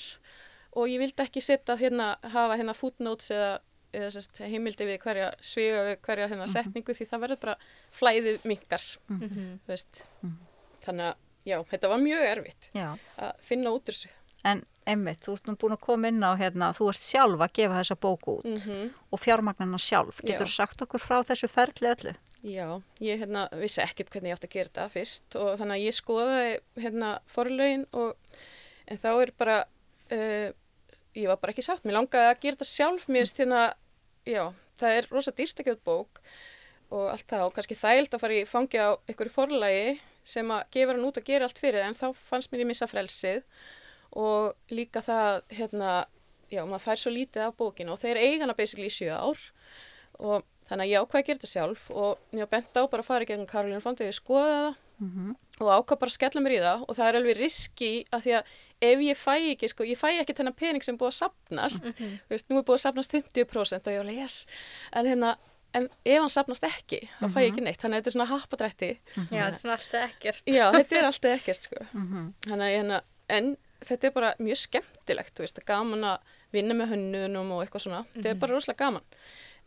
og 0.76 0.88
ég 0.88 0.98
vildi 1.02 1.22
ekki 1.22 1.40
setja 1.44 1.76
hérna, 1.76 2.16
hafa 2.22 2.56
hérna 2.56 2.74
footnotes 2.74 3.30
eða, 3.30 3.60
eða 3.92 4.08
sérst 4.14 4.40
heimildi 4.40 4.86
við 4.88 4.98
hverja 5.04 5.28
sviga 5.44 5.82
við 5.88 5.98
hverja 6.06 6.28
hérna 6.32 6.48
setningu 6.50 6.96
því 6.96 7.06
það 7.10 7.22
verður 7.26 7.40
bara 7.44 7.56
flæðið 7.98 8.48
minkar, 8.48 8.86
þú 9.08 9.70
veist. 9.70 10.02
Þannig 10.82 11.12
að 11.12 11.14
já, 11.52 11.58
þetta 11.70 11.92
var 11.92 12.02
mjög 12.02 12.26
erfitt 12.30 12.68
Já. 12.74 12.88
að 13.18 13.32
finna 13.46 13.72
út 13.74 13.88
úr 13.90 13.96
þessu. 13.98 14.10
En 14.48 14.64
einmitt, 14.90 15.20
þú 15.22 15.36
ert 15.36 15.46
nú 15.46 15.54
búin 15.60 15.76
að 15.76 15.84
koma 15.84 16.10
inn 16.10 16.24
á 16.26 16.34
hérna, 16.34 16.72
þú 16.74 16.88
ert 16.90 17.04
sjálf 17.06 17.44
að 17.44 17.52
gefa 17.60 17.78
þessa 17.78 17.98
bók 18.02 18.28
út 18.32 18.48
Mm 18.48 18.90
og 19.12 19.20
fjármagnana 19.20 19.78
sjálf. 19.78 20.22
Getur 20.24 20.48
Já. 20.48 20.56
sagt 20.56 20.82
okkur 20.82 21.02
frá 21.02 21.20
þessu 21.28 21.48
ferli 21.52 21.90
öllu? 21.90 22.14
Já, 22.42 22.82
ég 22.98 23.20
hérna, 23.20 23.44
vissi 23.54 23.82
ekkert 23.84 24.08
hvernig 24.10 24.32
ég 24.32 24.38
átti 24.38 24.48
að 24.48 24.54
gera 24.56 24.70
þetta 24.70 24.86
fyrst 24.90 25.36
og 25.38 25.50
þannig 25.60 25.76
að 25.76 25.84
ég 25.84 25.94
skoðaði 25.94 26.54
hérna, 26.82 27.10
forlögin 27.30 27.84
og 27.92 28.16
en 28.90 28.98
þá 28.98 29.10
er 29.12 29.32
bara, 29.38 29.58
uh, 30.10 30.48
ég 31.14 31.28
var 31.30 31.38
bara 31.38 31.54
ekki 31.54 31.62
sátt, 31.62 31.84
mér 31.86 32.00
langaði 32.00 32.32
að 32.32 32.40
gera 32.42 32.58
þetta 32.58 32.70
sjálf, 32.72 33.06
mér 33.06 33.26
finnst 33.26 33.42
hérna, 33.44 33.62
já, 34.28 34.44
það 34.80 34.96
er 34.98 35.08
rosa 35.12 35.34
dýrst 35.36 35.60
að 35.60 35.68
gefa 35.70 35.78
út 35.78 35.84
bók 35.88 36.22
og 36.92 37.06
allt 37.08 37.28
það 37.30 37.46
og 37.46 37.54
kannski 37.56 37.78
þægild 37.78 38.16
að 38.16 38.22
fara 38.24 38.38
í 38.38 38.48
fangi 38.48 38.80
á 38.80 38.90
einhverju 39.08 39.32
forlagi 39.32 39.94
sem 40.28 40.50
að 40.54 40.66
gefa 40.76 40.94
hann 40.94 41.06
út 41.08 41.18
að 41.18 41.28
gera 41.30 41.48
allt 41.48 41.62
fyrir 41.62 41.86
en 41.86 41.96
þá 41.98 42.06
fannst 42.18 42.52
mér 42.52 42.64
ég 42.64 42.70
missa 42.70 42.88
frelsið 42.90 43.42
og 44.12 44.52
líka 44.70 45.00
það, 45.02 45.40
hérna, 45.56 45.92
já, 46.52 46.62
maður 46.68 46.84
fær 46.84 47.00
svo 47.00 47.12
lítið 47.14 47.46
af 47.46 47.56
bókinu 47.58 47.94
og 47.94 48.02
þeir 48.02 48.20
eigana 48.20 48.56
basically 48.58 48.90
í 48.90 48.92
sjö 48.92 49.14
ár 49.16 49.40
og 50.20 50.44
þannig 50.68 50.84
að 50.84 50.92
ég 50.92 51.02
ákvað 51.02 51.22
að 51.22 51.26
gera 51.28 51.40
þetta 51.40 51.52
sjálf 51.52 51.88
og 51.90 52.36
var 52.36 52.50
bent 52.52 52.76
á 52.76 52.82
bara 52.84 53.02
að 53.02 53.08
fara 53.08 53.24
í 53.24 53.30
gegnum 53.30 53.48
Karolínu 53.48 53.82
Fondi 53.82 54.04
og 54.04 54.12
ég 54.12 54.18
skoða 54.20 54.52
það 54.52 54.80
Mm 55.02 55.32
og 55.62 55.68
ákvað 55.70 55.98
bara 55.98 56.10
að 56.10 56.14
skella 56.14 56.40
mér 56.42 56.52
í 56.56 56.60
það 56.62 56.84
og 56.88 56.96
það 56.98 57.08
er 57.08 57.16
alveg 57.18 57.36
riski 57.38 57.90
að 58.10 58.22
því 58.24 58.32
að 58.38 58.52
ef 58.82 58.98
ég 59.06 59.16
fæ 59.18 59.36
ekki, 59.52 59.68
sko, 59.70 59.86
ég 59.86 59.98
fæ 60.00 60.08
ekki 60.20 60.34
þennan 60.38 60.56
pening 60.58 60.82
sem 60.84 60.96
er 60.96 60.98
búið 61.00 61.12
að 61.14 61.18
sapnast, 61.22 61.84
Mhm. 61.86 62.12
þú 62.26 62.34
veist, 62.34 62.48
nú 62.50 62.58
er 62.58 62.66
búið 62.68 62.78
að 62.80 62.84
sapnast 62.86 63.12
50% 63.14 63.86
og 63.86 63.92
ég 63.94 63.98
var 64.02 64.06
alveg, 64.06 64.18
yes, 64.22 64.46
en 64.92 65.06
hérna, 65.06 65.36
en 65.74 65.88
ef 66.04 66.18
hann 66.20 66.28
sapnast 66.34 66.64
ekki, 66.68 67.00
þá 67.20 67.26
fæ 67.32 67.38
ég 67.46 67.52
ekki 67.52 67.62
neitt, 67.64 67.80
þannig 67.80 67.96
að 67.96 68.02
þetta 68.02 68.10
er 68.12 68.16
svona 68.18 68.30
happadrætti, 68.32 68.90
Já, 69.16 69.22
þetta 69.30 69.52
er 69.54 69.62
svona 69.62 69.76
alltaf 69.78 70.10
ekkert. 70.10 70.42
já, 70.58 70.64
þetta 70.76 70.98
er 70.98 71.04
alltaf 71.08 71.36
ekkert, 71.38 71.62
sko, 71.68 71.76
-hmm. 71.94 72.32
þannig 72.48 72.66
að 72.66 72.76
hérna, 72.76 73.00
en 73.28 73.56
þetta 73.82 74.04
er 74.06 74.10
bara 74.18 74.34
mjög 74.38 74.58
skemmtilegt, 74.66 75.34
þú 75.34 75.40
veist, 75.46 75.56
það 75.56 75.62
er 75.62 75.70
gaman 75.74 76.04
að 76.04 76.18
vinna 76.52 76.74
með 76.74 76.90
hönnunum 76.92 77.52
og 77.56 77.62
eitthvað 77.64 77.82
svona, 77.86 78.04
þetta 78.14 78.28
er 78.30 78.34
bara 78.34 78.52
rosalega 78.52 78.84
gaman. 78.84 79.02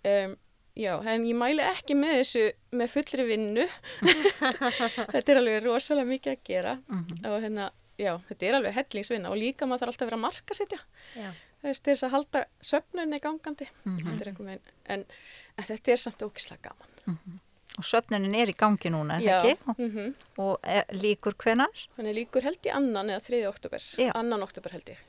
Um, 0.06 0.36
já, 0.78 0.94
en 1.08 1.24
ég 1.26 1.36
mæli 1.36 1.64
ekki 1.66 1.96
með 1.98 2.20
þessu 2.22 2.44
með 2.72 2.92
fullri 2.94 3.26
vinnu, 3.26 3.66
þetta 5.14 5.32
er 5.34 5.40
alveg 5.42 5.64
rosalega 5.66 6.08
mikið 6.10 6.32
að 6.36 6.44
gera. 6.48 6.76
Og 7.26 7.42
hérna, 7.42 7.70
já, 8.02 8.12
þetta 8.30 8.48
er 8.48 8.58
alveg 8.60 8.76
hellingsvinna 8.76 9.32
og 9.32 9.40
líka 9.40 9.68
maður 9.68 9.86
þarf 9.86 9.94
alltaf 9.94 10.06
að 10.06 10.10
vera 10.12 10.20
að 10.20 10.24
marka 10.26 10.58
setja, 10.58 10.80
Já. 11.16 11.30
það 11.62 11.70
veist, 11.70 11.84
til 11.86 11.94
þess 11.94 12.06
að 12.08 12.14
halda 12.16 12.44
söfnunni 12.72 13.20
gangandi, 13.24 13.68
er 13.86 14.30
einhver 14.30 14.46
meginn, 14.50 14.72
en, 14.96 15.06
en 15.56 15.68
þetta 15.70 15.96
er 15.96 16.02
samt 16.04 16.26
ógislega 16.28 16.70
gaman. 16.72 17.40
Og 17.76 17.84
söfnunin 17.84 18.36
er 18.40 18.54
í 18.54 18.56
gangi 18.56 18.88
núna, 18.94 19.18
er 19.20 19.26
Já, 19.26 19.38
ekki? 19.42 19.74
mhm. 19.76 20.14
Og 20.40 20.54
er, 20.64 20.86
líkur 20.96 21.36
hvenar? 21.44 21.86
Þannig 21.98 22.16
líkur 22.22 22.46
held 22.48 22.62
ég 22.64 22.78
annan 22.78 23.12
eða 23.12 23.26
3. 23.28 23.42
oktober, 23.50 23.88
Já. 24.00 24.12
annan 24.16 24.46
oktober 24.46 24.76
held 24.78 24.94
ég, 24.94 25.02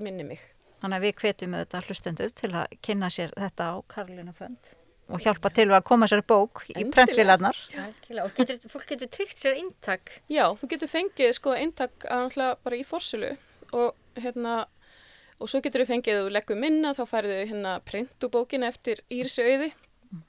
minni 0.00 0.24
mig. 0.24 0.40
Þannig 0.80 1.00
að 1.00 1.06
við 1.08 1.14
hvetjum 1.22 1.54
auðvitað 1.56 1.86
hlustendur 1.90 2.32
til 2.36 2.50
að 2.52 2.74
kynna 2.84 3.08
sér 3.12 3.32
þetta 3.36 3.68
á 3.72 3.74
Karolina 3.88 4.32
Fönd 4.36 4.75
og 5.08 5.20
hjálpa 5.22 5.50
til 5.54 5.68
við 5.70 5.76
að 5.78 5.84
koma 5.86 6.06
sér 6.10 6.22
bók 6.26 6.64
í 6.74 6.84
prentvilarnar. 6.90 7.56
Og 8.24 8.32
getur, 8.34 8.58
fólk 8.72 8.86
getur 8.90 9.08
tryggt 9.12 9.38
sér 9.38 9.54
inntak. 9.60 10.16
Já, 10.28 10.48
þú 10.58 10.68
getur 10.72 10.88
fengið 10.90 11.32
sko 11.38 11.54
eintak 11.54 12.06
bara 12.64 12.76
í 12.76 12.84
forsölu 12.86 13.36
og 13.72 13.94
hérna 14.16 14.66
og 15.38 15.48
svo 15.52 15.60
getur 15.60 15.84
þú 15.84 15.88
fengið 15.92 16.20
þú 16.22 16.30
leggur 16.32 16.56
minna 16.56 16.94
þá 16.96 17.02
færðu 17.10 17.38
hérna 17.50 17.76
printubókina 17.84 18.68
eftir 18.72 19.02
Írisi 19.10 19.42
auði 19.44 19.72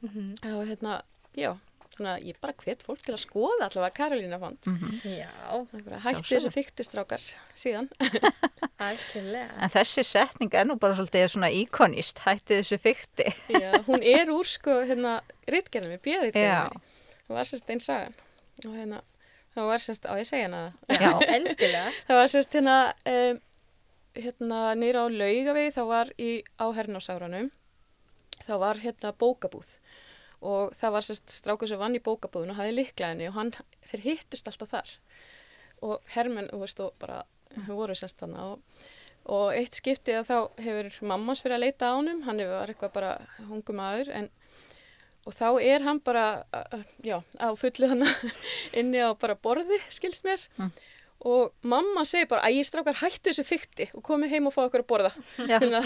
Mhm. 0.02 0.36
og 0.44 0.66
hérna, 0.68 1.02
já, 1.38 1.56
þannig 1.98 2.12
að 2.14 2.26
ég 2.30 2.38
bara 2.44 2.54
hvet 2.64 2.84
fólk 2.86 3.02
til 3.06 3.14
að 3.16 3.22
skoða 3.24 3.68
allavega 3.68 3.96
Karolína 3.98 4.38
fond. 4.42 4.68
Já, 5.04 5.30
Það 5.50 5.74
er 5.80 5.84
bara 5.88 6.00
hætti 6.06 6.28
þessu 6.36 6.52
fiktistrákar 6.54 7.26
síðan. 7.58 7.90
algjörlega. 8.88 9.58
En 9.66 9.74
þessi 9.74 10.04
setning 10.08 10.54
er 10.58 10.68
nú 10.70 10.78
bara 10.82 10.98
svolítið 10.98 11.28
svona 11.34 11.50
íkonist, 11.54 12.22
hætti 12.26 12.60
þessu 12.62 12.80
fykti. 12.84 13.28
já, 13.54 13.72
hún 13.88 14.06
er 14.06 14.32
úr 14.34 14.48
sko 14.48 14.80
hérna 14.88 15.18
rítgerðinni, 15.50 15.98
Já. 16.00 16.04
bíðarítgerðinni. 16.08 16.96
Það 17.28 17.40
var 17.42 17.50
sérst 17.52 17.74
einn 17.74 17.84
sagan 17.84 18.16
og 18.66 18.74
hérna, 18.78 19.02
það 19.56 19.68
var 19.72 19.84
sérst, 19.84 20.06
á 20.08 20.14
ég 20.18 20.30
segja 20.30 20.48
hana 20.48 20.62
það. 20.88 21.02
Já, 21.02 21.12
Endilega. 21.36 21.90
Það 22.08 22.22
var 22.22 22.32
sérst 22.34 22.56
hérna, 22.58 22.78
um, 23.12 23.42
hérna 24.18 24.62
nýra 24.80 25.04
á 25.04 25.08
laugavegi, 25.12 25.74
þá 25.76 25.82
var 25.90 26.14
í 26.22 26.30
áhernásáranum, 26.64 27.50
þá 28.48 28.54
var 28.62 28.80
hérna 28.86 29.12
bókabúð 29.18 29.76
og 30.42 30.76
það 30.78 30.94
var 30.98 31.08
sérst 31.08 31.34
strákur 31.34 31.70
sem 31.70 31.82
vann 31.82 31.98
í 31.98 32.04
bókabúðun 32.04 32.54
og 32.54 32.60
hafði 32.60 32.76
liklaðinni 32.78 33.32
og 33.32 33.38
hann, 33.40 33.54
þeir 33.90 34.06
hittust 34.06 34.50
alltaf 34.52 34.74
þar. 34.74 34.94
Og 35.88 36.14
hermenn, 36.14 36.52
þú 36.52 36.62
veist, 36.62 36.84
og 36.84 36.94
bara, 37.02 37.24
við 37.56 37.74
voru 37.78 37.98
sérst 37.98 38.22
þannig 38.22 38.44
og, 38.44 38.86
og 39.38 39.48
eitt 39.58 39.78
skiptið 39.78 40.22
að 40.22 40.30
þá 40.30 40.64
hefur 40.66 40.92
mammans 41.14 41.44
fyrir 41.44 41.58
að 41.58 41.66
leita 41.66 41.92
á 41.92 41.98
honum, 41.98 42.24
hann 42.28 42.42
hefur 42.44 42.74
eitthvað 42.74 42.96
bara 42.98 43.14
hungum 43.50 43.84
aður 43.84 44.14
en 44.22 44.32
og 45.28 45.36
þá 45.36 45.48
er 45.60 45.84
hann 45.84 45.98
bara, 46.04 46.28
uh, 46.56 46.84
já, 47.04 47.18
á 47.36 47.52
fullu 47.60 47.90
hann 47.92 48.06
inni 48.80 49.02
á 49.04 49.12
bara 49.20 49.36
borði, 49.36 49.80
skilst 49.92 50.24
mér. 50.28 50.44
Og 51.28 51.50
mamma 51.66 52.04
segir 52.06 52.30
bara, 52.30 52.48
ægir 52.48 52.68
strákar 52.68 53.00
hættu 53.02 53.32
þessu 53.32 53.44
fykti 53.48 53.88
og 53.98 54.04
komið 54.06 54.36
heim 54.36 54.48
og 54.48 54.54
fá 54.54 54.62
okkur 54.68 54.84
að 54.86 54.90
borða. 54.92 55.12
Hérna, 55.40 55.82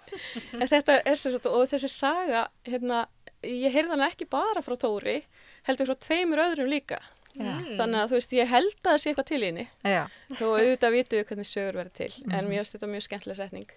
en 0.60 0.68
þetta 0.70 1.00
er 1.02 1.18
sagt 1.18 1.48
og 1.50 1.66
þessi 1.68 1.90
saga, 1.92 2.46
hérna 2.68 3.04
ég 3.42 3.72
heyrði 3.72 3.90
hana 3.94 4.08
ekki 4.10 4.26
bara 4.30 4.62
frá 4.64 4.74
Þóri 4.76 5.22
heldur 5.68 5.86
frá 5.86 5.96
tveimur 6.06 6.38
öðrum 6.38 6.68
líka. 6.72 6.98
Já. 7.38 7.52
þannig 7.78 8.00
að 8.00 8.08
þú 8.10 8.16
veist, 8.16 8.32
ég 8.34 8.48
held 8.50 8.72
að 8.80 8.86
það 8.88 8.96
sé 8.98 9.10
eitthvað 9.12 9.26
til 9.28 9.38
í 9.42 9.46
henni. 9.46 9.64
Já, 9.84 10.08
þó 10.34 10.44
auðvitað 10.58 10.94
vitum 10.96 11.18
við 11.20 11.26
hvernig 11.28 11.46
sögur 11.46 11.76
verður 11.78 11.92
til 11.94 12.14
en 12.34 12.48
mér 12.48 12.56
finnst 12.58 12.74
þetta 12.74 12.88
mjög 12.90 13.04
skemmtilega 13.04 13.36
setning. 13.38 13.68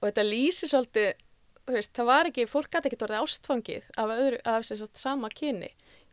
Og 0.00 0.08
þetta 0.10 0.24
lýsir 0.26 0.68
svolítið 0.68 1.06
veist, 1.70 1.92
það 1.96 2.08
var 2.10 2.28
ekki, 2.28 2.44
fólk 2.50 2.68
gæti 2.74 2.90
ekki 2.90 2.98
orðið 3.06 3.22
ástfangið 3.22 3.86
af, 3.96 4.10
öðru, 4.12 4.40
af 4.44 4.66
sem 4.68 4.76
sagt, 4.82 4.98
sama 5.00 5.30
kyni 5.32 5.70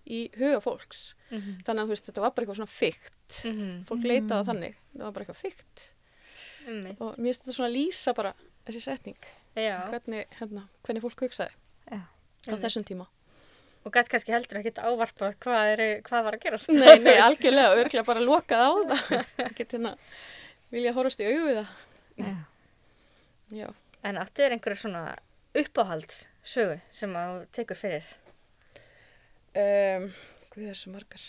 í 0.07 0.21
huga 0.37 0.61
fólks. 0.63 1.01
Mhm. 1.33 1.59
þannig 1.65 1.83
að 1.83 1.91
veist, 1.91 2.07
þetta 2.07 2.21
var 2.23 2.31
bara 2.31 2.45
eitthvað 2.45 2.61
svona 2.61 2.77
fykt 2.77 3.43
Mhm. 3.51 3.83
fólk 3.89 4.03
leitaði 4.07 4.39
á 4.39 4.47
þannig, 4.47 4.75
það 4.95 5.03
var 5.03 5.11
bara 5.11 5.25
eitthvað 5.25 5.43
Einmitt. 6.67 7.01
og 7.01 7.17
mér 7.17 7.33
finnst 7.33 7.43
þetta 7.43 7.55
svona 7.57 7.73
lýsa 7.73 8.15
bara 8.15 8.33
þessi 8.65 8.81
setning, 8.81 9.17
Já. 9.57 9.89
hvernig, 9.89 10.25
hérna, 10.39 10.69
hvernig 10.85 11.01
fólk 11.03 11.19
hugsaði. 11.19 11.51
Já. 11.91 11.99
Á 12.49 12.53
þessum 12.63 12.85
tíma. 12.87 13.07
Og 13.83 13.91
gætt 13.91 14.07
kannski 14.11 14.31
heldur 14.31 14.61
ekkert 14.61 14.79
ávarpað 14.79 15.33
hvað, 15.43 15.71
er, 15.73 15.81
hvað 16.07 16.23
var 16.29 16.37
að 16.37 16.43
gerast. 16.45 16.71
Nei, 16.71 16.95
nei, 17.03 17.17
algjörlega, 17.27 17.75
örglega 17.81 18.05
bara 18.07 18.23
lokað 18.23 18.63
á 18.63 18.71
það, 18.93 19.25
ekki 19.49 19.65
til 19.73 19.81
að 19.89 20.17
vilja 20.71 20.93
horfast 20.95 21.19
í 21.23 21.27
augu 21.29 21.45
við 21.49 21.59
það. 21.61 21.73
já. 22.23 22.33
Já, 23.53 23.67
En 24.03 24.17
áttu 24.19 24.41
er 24.43 24.51
einhverja 24.55 24.79
svona 24.81 25.01
uppáhaldssögu 25.55 26.79
sem 26.91 27.11
að 27.19 27.33
þú 27.35 27.43
tekur 27.55 27.77
fyrir? 27.79 28.07
um, 29.53 30.07
hvað 30.49 30.63
er 30.63 30.71
þessu 30.73 30.93
margar? 30.93 31.25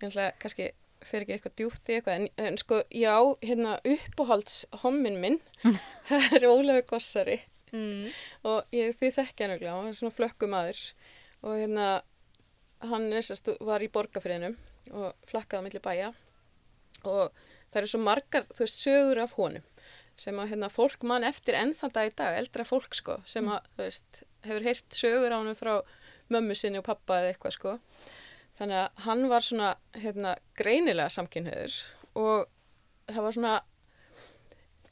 Ég 0.00 0.08
ætla 0.10 0.26
að 0.26 0.34
kannski 0.42 0.66
fer 1.06 1.22
ekki 1.22 1.36
eitthvað 1.36 1.54
djúft 1.60 1.88
í 1.92 1.96
eitthvað, 1.98 2.16
en, 2.18 2.26
en 2.48 2.58
sko, 2.60 2.80
já, 2.90 3.14
hérna 3.44 3.76
uppáhalds 3.86 4.56
hommin 4.82 5.20
minn, 5.22 5.38
það 6.08 6.26
er 6.40 6.48
Ólafur 6.50 6.88
Gossari. 6.96 7.38
Mm. 7.74 8.12
og 8.46 8.68
ég 8.70 8.94
því 8.94 9.08
þekki 9.16 9.42
hann 9.42 9.56
auðvitað, 9.56 9.72
hann 9.74 9.88
er 9.90 9.96
svona 9.98 10.14
flökkumadur 10.14 10.82
og 11.42 11.56
hérna 11.58 11.86
hann 12.84 13.08
er 13.12 13.24
sérst, 13.24 13.50
var 13.64 13.82
í 13.82 13.90
borgarfriðinum 13.92 14.56
og 14.94 15.28
flakkaði 15.30 15.62
á 15.62 15.66
milli 15.66 15.82
bæja. 15.82 16.10
Og 17.06 17.32
það 17.70 17.80
eru 17.80 17.90
svo 17.90 18.02
margar, 18.02 18.46
þú 18.52 18.64
veist, 18.64 18.82
sögur 18.82 19.22
af 19.22 19.36
honum 19.38 19.66
sem 20.16 20.38
að 20.40 20.54
hérna 20.54 20.70
fólk 20.72 21.02
mann 21.04 21.26
eftir 21.28 21.58
enn 21.58 21.74
þann 21.76 21.92
dag 21.92 22.08
í 22.08 22.12
dag, 22.16 22.38
eldra 22.40 22.64
fólk 22.64 22.94
sko 22.96 23.18
sem 23.28 23.48
að, 23.52 23.66
þú 23.76 23.82
veist, 23.82 24.22
hefur 24.46 24.64
heyrt 24.64 24.96
sögur 24.96 25.34
á 25.34 25.40
honum 25.40 25.58
frá 25.58 25.74
mömmu 26.32 26.56
sinni 26.56 26.80
og 26.80 26.86
pappa 26.86 27.20
eða 27.20 27.34
eitthvað 27.34 27.56
sko. 27.58 27.74
Þannig 28.56 28.80
að 28.80 29.02
hann 29.04 29.26
var 29.28 29.44
svona, 29.44 29.72
hérna, 30.00 30.36
greinilega 30.56 31.12
samkynniður 31.12 31.76
og 32.16 32.46
það 33.10 33.26
var 33.26 33.36
svona 33.36 33.56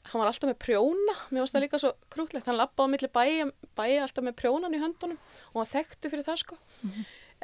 hann 0.05 0.21
var 0.21 0.29
alltaf 0.29 0.49
með 0.51 0.59
prjóna, 0.61 1.15
mér 1.31 1.43
varst 1.43 1.55
það 1.55 1.63
líka 1.65 1.81
svo 1.81 1.91
krútlegt, 2.13 2.47
hann 2.49 2.59
lappaði 2.59 2.85
á 2.85 2.93
milli 2.93 3.09
bæja, 3.15 3.47
bæja 3.77 4.05
alltaf 4.05 4.25
með 4.27 4.37
prjónan 4.41 4.77
í 4.77 4.81
höndunum 4.81 5.19
og 5.53 5.59
hann 5.61 5.71
þekkti 5.71 6.11
fyrir 6.13 6.27
það 6.27 6.41
sko. 6.43 6.57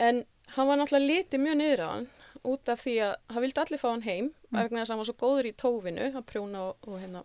En 0.02 0.24
hann 0.56 0.70
var 0.70 0.80
náttúrulega 0.80 1.10
litið 1.10 1.44
mjög 1.46 1.60
niður 1.60 1.84
á 1.84 1.88
hann 1.90 2.08
út 2.48 2.72
af 2.72 2.82
því 2.82 2.96
að 3.06 3.14
hann 3.34 3.46
vildi 3.46 3.62
allir 3.62 3.82
fá 3.82 3.88
hann 3.90 4.06
heim 4.06 4.30
mm. 4.32 4.58
vegna 4.58 4.82
þess 4.82 4.90
að 4.90 4.94
hann 4.94 5.02
var 5.02 5.10
svo 5.10 5.18
góður 5.20 5.50
í 5.50 5.58
tófinu 5.62 6.08
að 6.10 6.28
prjóna 6.30 6.64
og, 6.70 6.88
og 6.88 7.02
hérna 7.02 7.24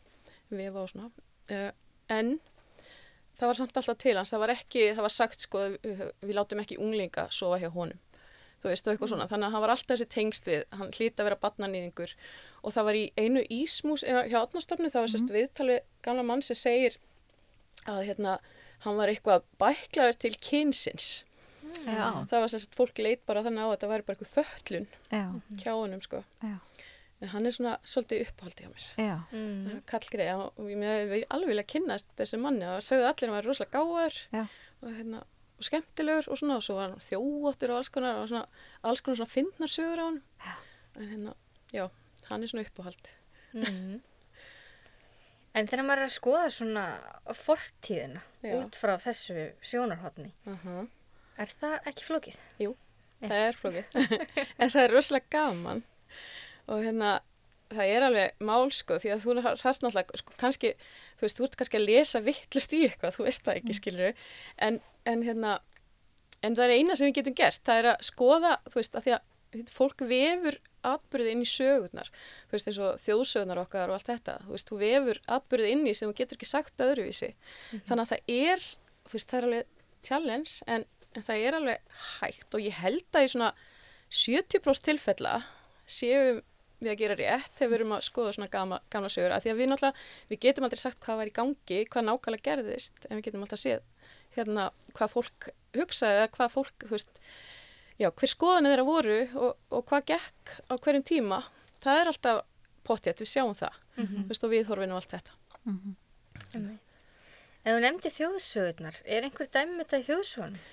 vefa 0.53 0.83
og 0.83 0.91
svona. 0.93 1.11
Uh, 1.51 1.71
en 2.13 2.33
það 3.37 3.51
var 3.51 3.61
samt 3.61 3.79
alltaf 3.81 4.01
til 4.03 4.17
hans, 4.19 4.33
það 4.35 4.43
var 4.45 4.55
ekki 4.57 4.89
það 4.97 5.07
var 5.07 5.15
sagt 5.15 5.47
sko, 5.47 5.63
við, 5.77 6.03
við 6.25 6.37
látum 6.37 6.63
ekki 6.63 6.81
unglinga 6.83 7.29
sofa 7.35 7.61
hjá 7.63 7.71
honum. 7.75 8.03
Þú 8.57 8.71
veist, 8.73 8.87
og 8.87 8.95
eitthvað 8.95 9.11
svona, 9.13 9.29
þannig 9.29 9.47
að 9.47 9.55
hann 9.55 9.63
var 9.67 9.73
alltaf 9.75 9.93
þessi 9.93 10.09
tengst 10.13 10.47
við, 10.49 10.63
hann 10.79 10.93
hlýtti 10.95 11.21
að 11.21 11.29
vera 11.29 11.41
og 12.67 12.75
það 12.75 12.87
var 12.89 12.97
í 12.99 13.05
einu 13.17 13.45
ísmús 13.55 14.03
hjá 14.03 14.41
átnastofni, 14.43 14.91
það 14.91 15.05
var 15.05 15.13
sérst 15.15 15.31
viðtal 15.37 15.69
við 15.71 15.81
gamla 16.03 16.25
mann 16.27 16.43
sem 16.43 16.59
segir 16.59 16.97
að 17.87 18.03
hérna, 18.09 18.39
hann 18.83 18.99
var 18.99 19.13
eitthvað 19.13 19.45
bæklaður 19.63 20.17
til 20.25 20.33
kynsins. 20.43 21.23
Já, 21.87 22.25
það 22.27 22.41
var 22.43 22.51
sérst, 22.51 22.75
fólk 22.75 22.99
leit 23.03 23.23
bara 23.29 23.43
þannig 23.47 23.63
á 23.63 23.67
að 23.69 23.73
þetta 23.77 23.91
væri 23.93 24.07
bara 24.09 24.17
eitthvað 24.17 24.35
föllun 24.35 24.87
já, 25.13 25.25
hjá 25.63 25.73
honum 25.77 26.03
sko. 26.03 26.23
Já. 26.43 26.57
en 27.21 27.31
hann 27.33 27.47
er 27.49 27.55
svona 27.57 27.75
svolítið 27.89 28.27
upphaldi 28.27 28.67
á 28.67 28.71
mér. 28.75 28.87
Já, 29.01 29.15
Mm. 29.33 29.79
Kallgrei, 29.89 30.27
og 30.37 30.59
ég 30.69 30.77
með 30.77 31.25
alveg 31.33 31.49
vilja 31.49 31.65
kynnast 31.65 32.11
þessi 32.19 32.37
manni 32.43 32.67
og 32.69 32.83
sögðu 32.85 33.07
allir 33.09 33.25
að 33.25 33.31
hann 33.31 33.37
var 33.39 33.47
rosalega 33.49 33.79
gáður 33.79 34.19
Já. 34.35 34.43
og, 34.83 34.91
hérna, 34.99 35.23
og 35.57 35.65
skemmtilegur 35.65 36.29
og 36.29 36.37
svona 36.43 36.57
og 36.61 36.63
svo 36.67 36.75
var 36.77 36.91
hann 36.91 37.01
þjóóttur 37.07 37.73
og 37.73 37.79
alls 37.81 37.89
konar 37.95 38.19
og 38.21 38.29
svona, 38.29 38.47
alls 38.85 39.01
konar 39.01 39.17
svona 39.23 39.33
fyndnar 39.33 39.73
sögur 39.73 40.03
á 40.03 40.07
hann 40.11 40.21
en 40.97 41.09
hérna, 41.13 41.35
já, 41.73 41.89
hann 42.31 42.43
er 42.43 42.53
svona 42.53 42.67
uppáhald. 42.67 43.13
Mm. 43.57 44.01
En 45.57 45.71
þegar 45.71 45.87
maður 45.89 46.03
er 46.03 46.11
að 46.11 46.17
skoða 46.17 46.49
svona 46.53 46.87
fortíðina 47.39 48.23
Já. 48.45 48.57
út 48.59 48.77
frá 48.77 48.97
þessu 49.01 49.51
sjónarhóttni, 49.65 50.33
uh 50.45 50.59
er 51.37 51.53
það 51.61 51.89
ekki 51.91 52.05
flókið? 52.05 52.37
það 53.21 53.47
er 53.47 53.57
flókið. 53.57 53.97
En 54.61 54.71
það 54.73 54.83
er 54.83 54.93
rosalega 54.93 55.33
gaman. 55.33 55.83
Og 56.67 56.85
hérna 56.85 57.19
það 57.73 57.93
er 57.93 58.07
alveg 58.07 58.45
mál 58.47 58.71
sko 58.75 58.99
því 59.03 59.13
að 59.15 59.23
þú 59.25 59.37
þarf 59.43 59.81
náttúrulega 59.83 60.21
sko, 60.21 60.35
kannski, 60.41 60.73
þú 61.19 61.27
veist, 61.27 61.39
þú 61.39 61.47
ert 61.47 61.57
kannski 61.61 61.81
að 61.81 61.87
lesa 61.89 62.23
vittlust 62.23 62.77
í 62.77 62.83
eitthvað, 62.87 63.17
þú 63.17 63.27
veist 63.27 63.47
það 63.47 63.61
ekki 63.61 63.77
skilur 63.81 64.29
en, 64.63 64.79
en 65.09 65.25
hérna 65.27 65.57
en 66.47 66.57
það 66.59 66.65
er 66.67 66.75
eina 66.77 66.97
sem 66.99 67.09
við 67.09 67.17
getum 67.21 67.39
gert, 67.41 67.63
það 67.67 67.81
er 67.81 67.89
að 67.93 68.05
skoða 68.07 68.53
þú 68.69 68.81
veist, 68.81 68.95
að 68.99 69.07
því 69.07 69.17
að 69.17 69.25
fólk 69.73 70.03
vefur 70.09 70.59
atbyrði 70.87 71.33
inn 71.35 71.45
í 71.45 71.49
sögurnar. 71.51 72.11
Þú 72.47 72.57
veist, 72.57 72.71
eins 72.71 72.81
og 72.83 72.99
þjóðsögurnar 73.03 73.61
okkar 73.65 73.91
og 73.91 73.99
allt 73.99 74.11
þetta. 74.11 74.37
Þú 74.45 74.55
veist, 74.55 74.71
þú 74.71 74.81
vefur 74.83 75.23
atbyrði 75.37 75.71
inn 75.75 75.87
í 75.87 75.95
sem 75.97 76.11
þú 76.11 76.19
getur 76.21 76.39
ekki 76.39 76.51
sagt 76.51 76.85
öðruvísi, 76.87 77.33
þannig 77.89 78.05
að 78.05 78.13
það 78.13 78.35
er 78.37 78.67
þú 79.07 79.17
veist, 79.17 79.31
það 79.31 79.39
er 79.39 79.49
alveg 79.49 79.73
challenge 80.07 80.67
en, 80.67 80.85
en 81.15 81.27
það 81.27 81.47
er 81.47 81.59
alveg 81.61 81.97
hægt. 82.21 82.49
Og 82.53 82.67
ég 82.67 82.83
held 82.83 83.19
að 83.19 83.27
í 83.27 83.33
svona 83.35 83.51
70% 84.13 84.87
tilfella 84.91 85.41
séum 85.87 86.43
við 86.77 86.93
að 86.93 87.01
gera 87.01 87.17
rétt 87.17 87.55
þegar 87.57 87.71
við 87.71 87.79
erum 87.79 87.95
að 87.97 88.05
skoða 88.05 88.33
svona 88.37 88.53
gamla, 88.53 88.79
gamla 88.93 89.11
sögur. 89.11 89.33
Að 89.33 89.47
því 89.47 89.53
að 89.53 89.61
við 89.61 89.71
náttúrulega, 89.71 90.07
við 90.31 90.41
getum 90.45 90.67
aldrei 90.67 90.81
sagt 90.83 91.03
hvað 91.05 91.21
var 91.23 91.31
í 91.31 91.37
gangi, 91.39 91.79
hvað 91.93 92.09
nákvæmlega 92.11 92.47
gerðist 92.51 93.07
en 93.09 93.17
við 93.17 93.29
getum 93.29 93.47
alltaf 93.47 93.63
séð 93.63 93.85
hérna 94.37 94.67
hvað 94.97 95.15
fólk 95.15 95.49
hugsaði 95.77 96.21
eða 96.21 96.33
hvað 96.35 96.53
fólk, 96.53 96.85
þú 96.85 96.93
veist, 96.93 97.23
já, 98.01 98.11
hver 98.11 98.33
skoðanir 98.33 98.75
þeirra 98.75 98.87
voru 98.87 99.19
og, 99.35 99.61
og 99.73 99.87
hvað 99.91 100.09
gekk 100.13 100.57
á 100.71 100.75
hverjum 100.77 101.07
tíma, 101.07 101.43
það 101.83 102.01
er 102.01 102.13
alltaf 102.13 102.43
pottjætt, 102.87 103.23
við 103.23 103.33
sjáum 103.33 103.55
það, 103.59 103.79
þú 103.99 104.27
veist, 104.31 104.47
og 104.47 104.53
við 104.53 104.67
horfum 104.71 104.95
og 104.95 105.01
allt 105.01 105.15
þetta. 105.17 105.39
Mm. 105.67 105.95
En 107.67 107.75
þú 107.75 107.79
nefndir 107.83 108.15
þjóðsögurnar, 108.15 109.01
er 109.11 109.27
einhver 109.27 109.49
dæmi 109.51 109.75
með 109.75 109.87
þetta 109.89 109.99
í 109.99 110.07
þjóðsögunum? 110.11 110.67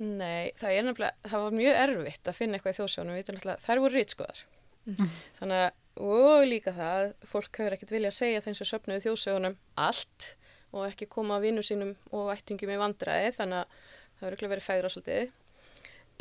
Nei, 0.00 0.52
það 0.56 0.72
er 0.72 0.86
nefnilega, 0.86 1.28
það 1.28 1.42
var 1.44 1.56
mjög 1.58 1.78
erfitt 1.82 2.28
að 2.30 2.36
finna 2.38 2.56
eitthvað 2.56 2.72
í 2.72 2.76
þjóðsjónum, 2.78 3.12
við 3.12 3.20
veitum 3.20 3.36
náttúrulega, 3.36 3.62
þær 3.66 3.80
voru 3.84 3.98
rítskoðar. 3.98 4.38
Þannig 5.36 5.64
að, 5.66 5.74
og 6.00 6.44
líka 6.48 6.72
það, 6.72 7.08
fólk 7.28 7.60
hefur 7.60 7.76
ekkert 7.76 7.92
vilja 7.92 8.12
að 8.12 8.16
segja 8.16 8.44
þeim 8.46 8.56
sem 8.56 8.70
söpnuðu 8.70 9.04
þjóðsjónum 9.04 9.58
allt 9.84 10.30
og 10.70 10.86
ekki 10.86 11.10
koma 11.12 11.36
að 11.36 11.44
vinnu 11.44 11.64
sínum 11.66 11.92
og 12.16 12.30
ættingum 12.32 12.72
í 12.72 12.78
vandræði, 12.80 13.34
þannig 13.36 13.60
að 13.60 13.76
það 14.14 14.24
verður 14.24 14.38
ekki 14.38 14.50
verið 14.54 14.66
fægra 14.70 14.92
svolítið. 14.94 15.36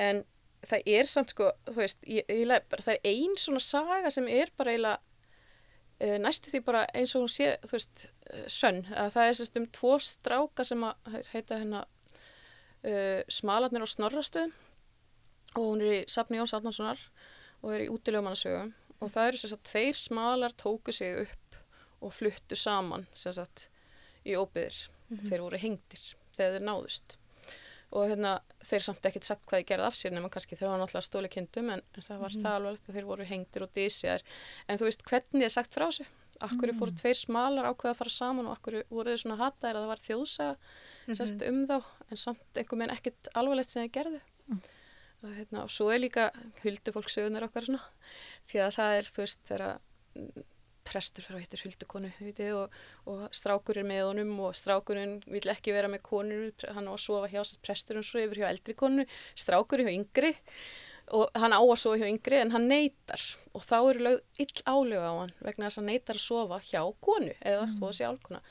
En 0.10 0.22
það 0.68 0.90
er 0.96 1.10
samt 1.10 1.34
sko, 1.34 1.52
þú 1.70 1.78
veist, 1.78 2.02
ég, 2.08 2.26
ég, 2.28 2.50
bara, 2.72 2.86
það 2.86 2.98
er 2.98 3.14
ein 3.14 3.38
svona 3.40 3.62
saga 3.64 4.12
sem 4.12 4.28
er 4.32 4.52
bara 4.60 4.74
eiginlega 4.74 5.00
uh, 6.04 6.18
næstu 6.24 6.54
því 6.54 6.64
bara 6.68 6.86
eins 6.96 7.16
og 7.16 7.26
hún 7.26 7.34
sé, 7.34 7.54
þú 7.66 7.76
veist, 7.78 8.06
uh, 8.32 8.44
sönn, 8.52 8.84
að 8.94 9.14
það 9.16 9.30
er 9.30 9.40
sérst 9.40 9.62
um 9.62 9.70
tvo 9.80 9.94
stráka 10.04 10.66
sem 10.68 10.84
að 10.88 11.20
heita 11.34 11.62
hérna 11.62 11.86
uh, 11.86 13.22
Smalarnir 13.32 13.86
á 13.86 13.90
Snorrastöðum 13.94 14.56
og 15.58 15.64
hún 15.64 15.84
er 15.86 15.96
í 15.96 16.04
safni 16.12 16.38
Jóns 16.38 16.54
Átnánssonar 16.54 17.02
og 17.64 17.74
er 17.74 17.88
í 17.88 17.92
útilegumannasögum 17.92 18.74
og 19.00 19.12
það 19.14 19.32
eru 19.32 19.42
sem 19.42 19.54
sagt 19.54 19.70
tveir 19.72 19.98
smalar 19.98 20.56
tóku 20.60 20.94
sig 20.96 21.24
upp 21.24 21.60
og 22.06 22.14
fluttu 22.16 22.58
saman 22.60 23.08
sem 23.18 23.34
sagt 23.36 23.68
í 24.28 24.36
óbyðir 24.38 24.78
þeir 25.26 25.44
voru 25.44 25.60
hengdir 25.60 26.06
þegar 26.36 26.58
þeir 26.58 26.68
náðust 26.68 27.19
og 27.90 28.06
hérna 28.10 28.36
þeir 28.70 28.86
samt 28.86 29.06
ekkert 29.10 29.26
sagt 29.26 29.46
hvað 29.48 29.62
þeir 29.62 29.68
gerði 29.72 29.88
af 29.88 29.98
sér 29.98 30.14
nema 30.14 30.30
kannski 30.34 30.58
þeir 30.60 30.70
var 30.70 30.82
náttúrulega 30.82 31.08
stóli 31.08 31.32
kindum 31.34 31.72
en 31.74 31.84
það 31.96 32.24
var 32.24 32.36
það 32.36 32.58
alveg 32.58 32.80
að 32.90 32.98
þeir 32.98 33.08
voru 33.10 33.28
hengdir 33.30 33.66
og 33.66 33.72
dísjar 33.76 34.26
en 34.68 34.80
þú 34.80 34.90
veist 34.90 35.06
hvernig 35.10 35.48
er 35.48 35.54
sagt 35.54 35.78
frá 35.78 35.88
þessu? 35.88 36.06
Akkur 36.46 36.72
fóru 36.78 36.94
tveir 36.96 37.18
smalar 37.18 37.68
ákveða 37.68 37.96
að 37.96 38.00
fara 38.00 38.14
saman 38.14 38.48
og 38.48 38.56
akkur 38.56 38.78
voru 38.94 39.12
þeir 39.12 39.24
svona 39.24 39.40
hataðir 39.42 39.80
að 39.80 39.86
það 39.86 39.94
var 39.94 40.04
þjóðsaga 40.06 41.16
sérst 41.18 41.48
um 41.50 41.64
þá 41.68 41.78
en 41.80 42.22
samt 42.22 42.62
einhver 42.62 42.80
menn 42.80 42.94
ekkert 42.94 43.32
alvarlegt 43.40 43.74
sem 43.74 43.84
þeir 43.84 43.96
gerðu? 43.98 44.22
Og, 45.20 45.34
hérna, 45.36 45.66
og 45.66 45.74
svo 45.74 45.90
er 45.92 46.00
líka 46.00 46.30
huldufólk 46.62 47.10
sögunar 47.12 47.50
okkar 47.50 47.68
svona 47.68 47.82
því 48.48 48.62
að 48.64 48.78
það 48.78 49.00
er 49.00 49.10
þú 49.10 49.24
veist 49.26 49.42
þegar 49.50 49.66
mm, 50.16 50.46
prestur 50.90 51.26
fyrir 51.26 51.40
að 51.40 51.46
hittir 51.46 51.64
huldukonu 51.68 52.12
og, 52.58 52.76
og 53.10 53.24
strákur 53.36 53.80
er 53.82 53.88
með 53.88 54.04
honum 54.10 54.36
og 54.48 54.58
strákurinn 54.58 55.20
vil 55.30 55.46
ekki 55.54 55.74
vera 55.76 55.92
með 55.92 56.04
konur. 56.10 56.68
Hann 56.76 56.90
á 56.90 56.94
að 56.94 57.02
sofa 57.06 57.32
hjá 57.32 57.42
presturinn 57.66 58.06
svo 58.06 58.22
yfir 58.24 58.44
hjá 58.44 58.50
eldri 58.50 58.76
konu, 58.78 59.08
strákur 59.38 59.84
er 59.84 59.90
hjá 59.90 59.98
yngri 59.98 60.36
og 61.16 61.42
hann 61.42 61.56
á 61.56 61.62
að 61.62 61.76
sofa 61.82 62.00
hjá 62.02 62.10
yngri 62.10 62.40
en 62.44 62.54
hann 62.54 62.70
neytar 62.70 63.24
og 63.58 63.66
þá 63.66 63.78
eru 63.80 64.06
lögð 64.06 64.44
ill 64.46 64.64
álög 64.66 65.06
á 65.06 65.14
hann 65.24 65.36
vegna 65.42 65.68
þess 65.68 65.80
að 65.80 65.82
hann 65.82 65.92
neytar 65.94 66.20
að 66.20 66.26
sofa 66.26 66.60
hjá 66.68 66.82
konu 67.02 67.34
eða 67.40 67.66
mm. 67.66 67.76
þó 67.80 67.86
að 67.88 67.96
sé 67.98 68.10
álkona 68.10 68.42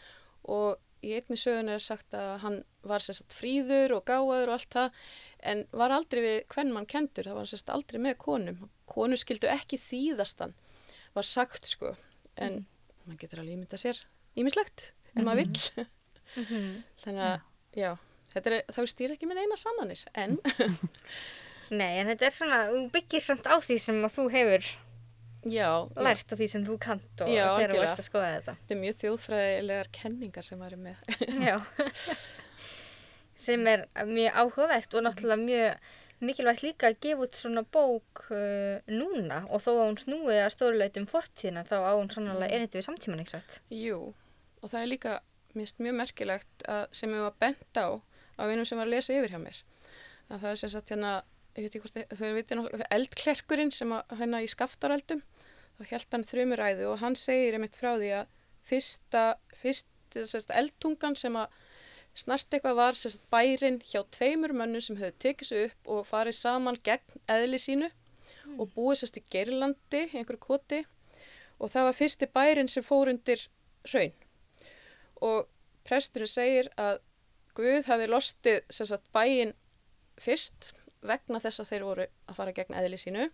og 0.49 1.07
í 1.07 1.15
einni 1.15 1.39
sögun 1.39 1.71
er 1.71 1.83
sagt 1.83 2.15
að 2.19 2.33
hann 2.43 2.59
var 2.89 3.05
sérst 3.05 3.35
fríður 3.35 3.95
og 3.99 4.05
gáður 4.09 4.51
og 4.51 4.57
allt 4.57 4.75
það 4.75 4.99
en 5.53 5.63
var 5.71 5.95
aldrei 5.95 6.23
við 6.25 6.39
hvern 6.51 6.75
mann 6.75 6.89
kendur, 6.91 7.29
það 7.29 7.39
var 7.39 7.51
sérst 7.53 7.71
aldrei 7.71 8.01
með 8.03 8.17
konum. 8.25 8.65
Konur 8.91 9.21
skildu 9.21 9.51
ekki 9.53 9.79
þýðastan 9.79 10.57
var 11.15 11.27
sagt 11.27 11.71
sko 11.71 11.95
en 12.45 12.61
maður 13.05 13.21
getur 13.23 13.43
alveg 13.43 13.57
ímynda 13.57 13.81
sér 13.81 14.01
ímislegt 14.39 14.91
ef 15.15 15.23
maður 15.25 15.45
vill. 15.45 15.87
Þannig 17.03 17.23
að 17.25 17.37
já, 17.79 17.93
er, 18.39 18.59
þá 18.75 18.81
stýr 18.93 19.15
ekki 19.15 19.29
minn 19.29 19.41
eina 19.41 19.59
sannanir 19.59 20.05
en 20.15 20.39
Nei, 21.69 21.99
en 22.01 22.09
þetta 22.09 22.29
er 22.29 22.33
svona, 22.33 22.59
þú 22.73 22.85
byggir 22.95 23.25
samt 23.25 23.49
á 23.49 23.61
því 23.61 23.77
sem 23.85 23.99
að 24.07 24.15
þú 24.15 24.27
hefur 24.33 24.69
já, 25.45 25.69
já, 25.69 25.71
lært 26.01 26.33
og 26.33 26.41
því 26.41 26.49
sem 26.53 26.65
þú 26.65 26.77
kant 26.81 27.25
og 27.25 27.31
Já, 27.31 27.45
þegar 27.59 27.75
þú 27.75 27.83
ert 27.85 28.01
að 28.03 28.07
skoða 28.07 28.31
þetta. 28.37 28.55
þetta 28.61 28.75
er 28.75 28.81
mjög 28.83 28.99
þjóðfræðilegar 29.03 29.91
kenningar 29.99 30.47
sem 30.47 30.63
maður 30.63 30.79
er 30.79 30.83
með. 30.87 31.03
Já. 31.45 31.57
sem 33.49 33.69
er 33.71 33.85
mjög 34.09 34.41
áhugavert 34.43 34.97
og 34.99 35.05
náttúrulega 35.07 35.45
mjög 35.45 35.93
mikilvægt 36.25 36.65
líka 36.67 36.91
að 36.91 36.99
gefa 37.05 37.27
út 37.27 37.39
svona 37.39 37.63
bók 37.63 38.25
uh, 38.35 38.81
núna. 38.91 39.45
Og 39.53 39.63
þó 39.65 39.71
að 39.75 39.85
hún 39.85 40.01
snúi 40.03 40.39
að 40.39 40.53
stóruleitum 40.57 41.09
fortíðina 41.11 41.65
þá 41.69 41.77
á 41.87 41.93
hún 41.95 42.13
sannlega 42.15 42.51
erindi 42.55 42.81
við 42.81 42.89
samtíman, 42.89 43.23
ekki 43.23 43.37
satt? 43.37 43.59
Jú, 43.75 44.13
og 44.63 44.71
það 44.71 44.81
er 44.83 44.93
líka 44.93 45.17
mist 45.59 45.81
mjög 45.83 45.99
merkilegt 46.03 46.69
að, 46.69 46.85
sem 46.95 47.13
við 47.15 47.25
var 47.27 47.37
bent 47.41 47.81
á 47.81 47.89
af 48.39 48.53
einum 48.53 48.67
sem 48.69 48.79
var 48.79 48.87
að 48.87 48.95
lesa 48.95 49.17
yfir 49.17 49.35
hjá 49.35 49.41
mér. 49.43 49.61
Að 50.29 50.43
það 50.43 50.51
er 50.51 50.61
sem 50.61 50.73
sagt 50.75 50.93
hérna 50.93 51.13
ég 51.59 51.67
veit 51.67 51.75
ekki 51.75 51.83
hvort 51.83 52.19
þau 52.19 52.35
veitir 52.37 52.59
náttúrulega 52.59 52.91
eldklerkurinn 52.95 53.73
sem 53.75 53.95
að, 53.95 54.17
hérna 54.21 54.43
í 54.45 54.51
skaftaröldum 54.51 55.23
þá 55.79 55.93
held 55.93 56.15
hann 56.15 56.27
þrumuræðu 56.29 56.91
og 56.93 57.01
hann 57.03 57.17
segir 57.19 57.57
einmitt 57.57 57.79
frá 57.79 57.95
því 57.97 58.11
að 58.21 58.35
fyrsta, 58.69 59.25
fyrst, 59.57 59.89
sem 60.15 60.29
sagt, 60.29 60.55
eldtungan 60.55 61.17
sem 61.19 61.37
að 61.39 61.57
snart 62.19 62.53
eitthvað 62.53 62.79
var 62.79 62.99
sagt, 62.99 63.25
bærin 63.31 63.81
hjá 63.87 64.03
tveimur 64.15 64.55
mönnum 64.57 64.83
sem 64.85 64.99
höfðu 64.99 65.19
tekið 65.25 65.51
sig 65.51 65.67
upp 65.69 65.93
og 65.95 66.07
farið 66.09 66.39
saman 66.39 66.79
gegn 66.85 67.23
eðli 67.31 67.61
sínu 67.63 67.91
og 68.57 68.73
búið 68.75 69.03
sérst 69.03 69.21
í 69.21 69.25
Geirlandi, 69.31 70.07
í 70.09 70.17
einhverju 70.19 70.41
koti. 70.41 70.83
Og 71.59 71.71
það 71.73 71.89
var 71.89 71.99
fyrsti 71.99 72.29
bærin 72.33 72.71
sem 72.71 72.85
fór 72.87 73.11
undir 73.13 73.45
hraun. 73.91 74.15
Og 75.25 75.49
presturinn 75.89 76.31
segir 76.31 76.71
að 76.79 77.03
Guð 77.59 77.89
hafi 77.91 78.07
lostið 78.07 78.61
sagt, 78.71 79.09
bæin 79.11 79.51
fyrst 80.23 80.73
vegna 81.03 81.41
þess 81.43 81.63
að 81.63 81.71
þeir 81.73 81.87
voru 81.87 82.05
að 82.31 82.37
fara 82.37 82.55
gegn 82.55 82.77
eðli 82.79 83.01
sínu. 83.03 83.25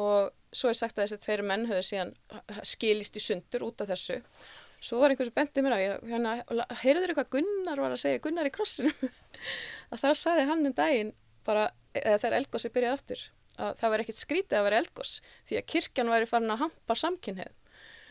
Og 0.00 0.28
svo 0.52 0.68
er 0.68 0.76
sagt 0.76 0.98
að 0.98 1.06
þessi 1.06 1.22
tveir 1.22 1.42
menn 1.46 1.64
höfðu 1.70 1.86
síðan 1.88 2.12
skilist 2.66 3.16
í 3.16 3.22
sundur 3.24 3.64
út 3.68 3.80
af 3.80 3.88
þessu 3.92 4.18
svo 4.84 5.00
var 5.00 5.14
einhvers 5.14 5.32
bendið 5.34 5.64
mér 5.64 5.76
á 5.76 5.78
ég, 5.80 6.04
hérna, 6.10 6.34
heyrður 6.82 7.12
eitthvað 7.14 7.32
Gunnar 7.36 7.80
var 7.80 7.94
að 7.94 8.02
segja 8.04 8.22
Gunnar 8.24 8.48
í 8.48 8.52
krossinum? 8.54 9.12
Að 9.92 10.04
þá 10.04 10.10
sagði 10.20 10.46
hann 10.50 10.68
um 10.68 10.76
daginn 10.76 11.12
bara, 11.46 11.70
eða 11.96 12.20
þegar 12.22 12.38
eldgósi 12.40 12.72
byrjaði 12.74 12.98
aftur 12.98 13.24
að 13.54 13.76
það 13.78 13.92
var 13.92 14.02
ekkit 14.02 14.18
skrítið 14.18 14.58
að 14.58 14.64
vera 14.66 14.80
eldgós 14.82 15.12
því 15.46 15.58
að 15.60 15.68
kirkjan 15.70 16.10
væri 16.10 16.26
farin 16.26 16.54
að 16.54 16.62
hampa 16.64 16.96
samkynheið 16.98 17.52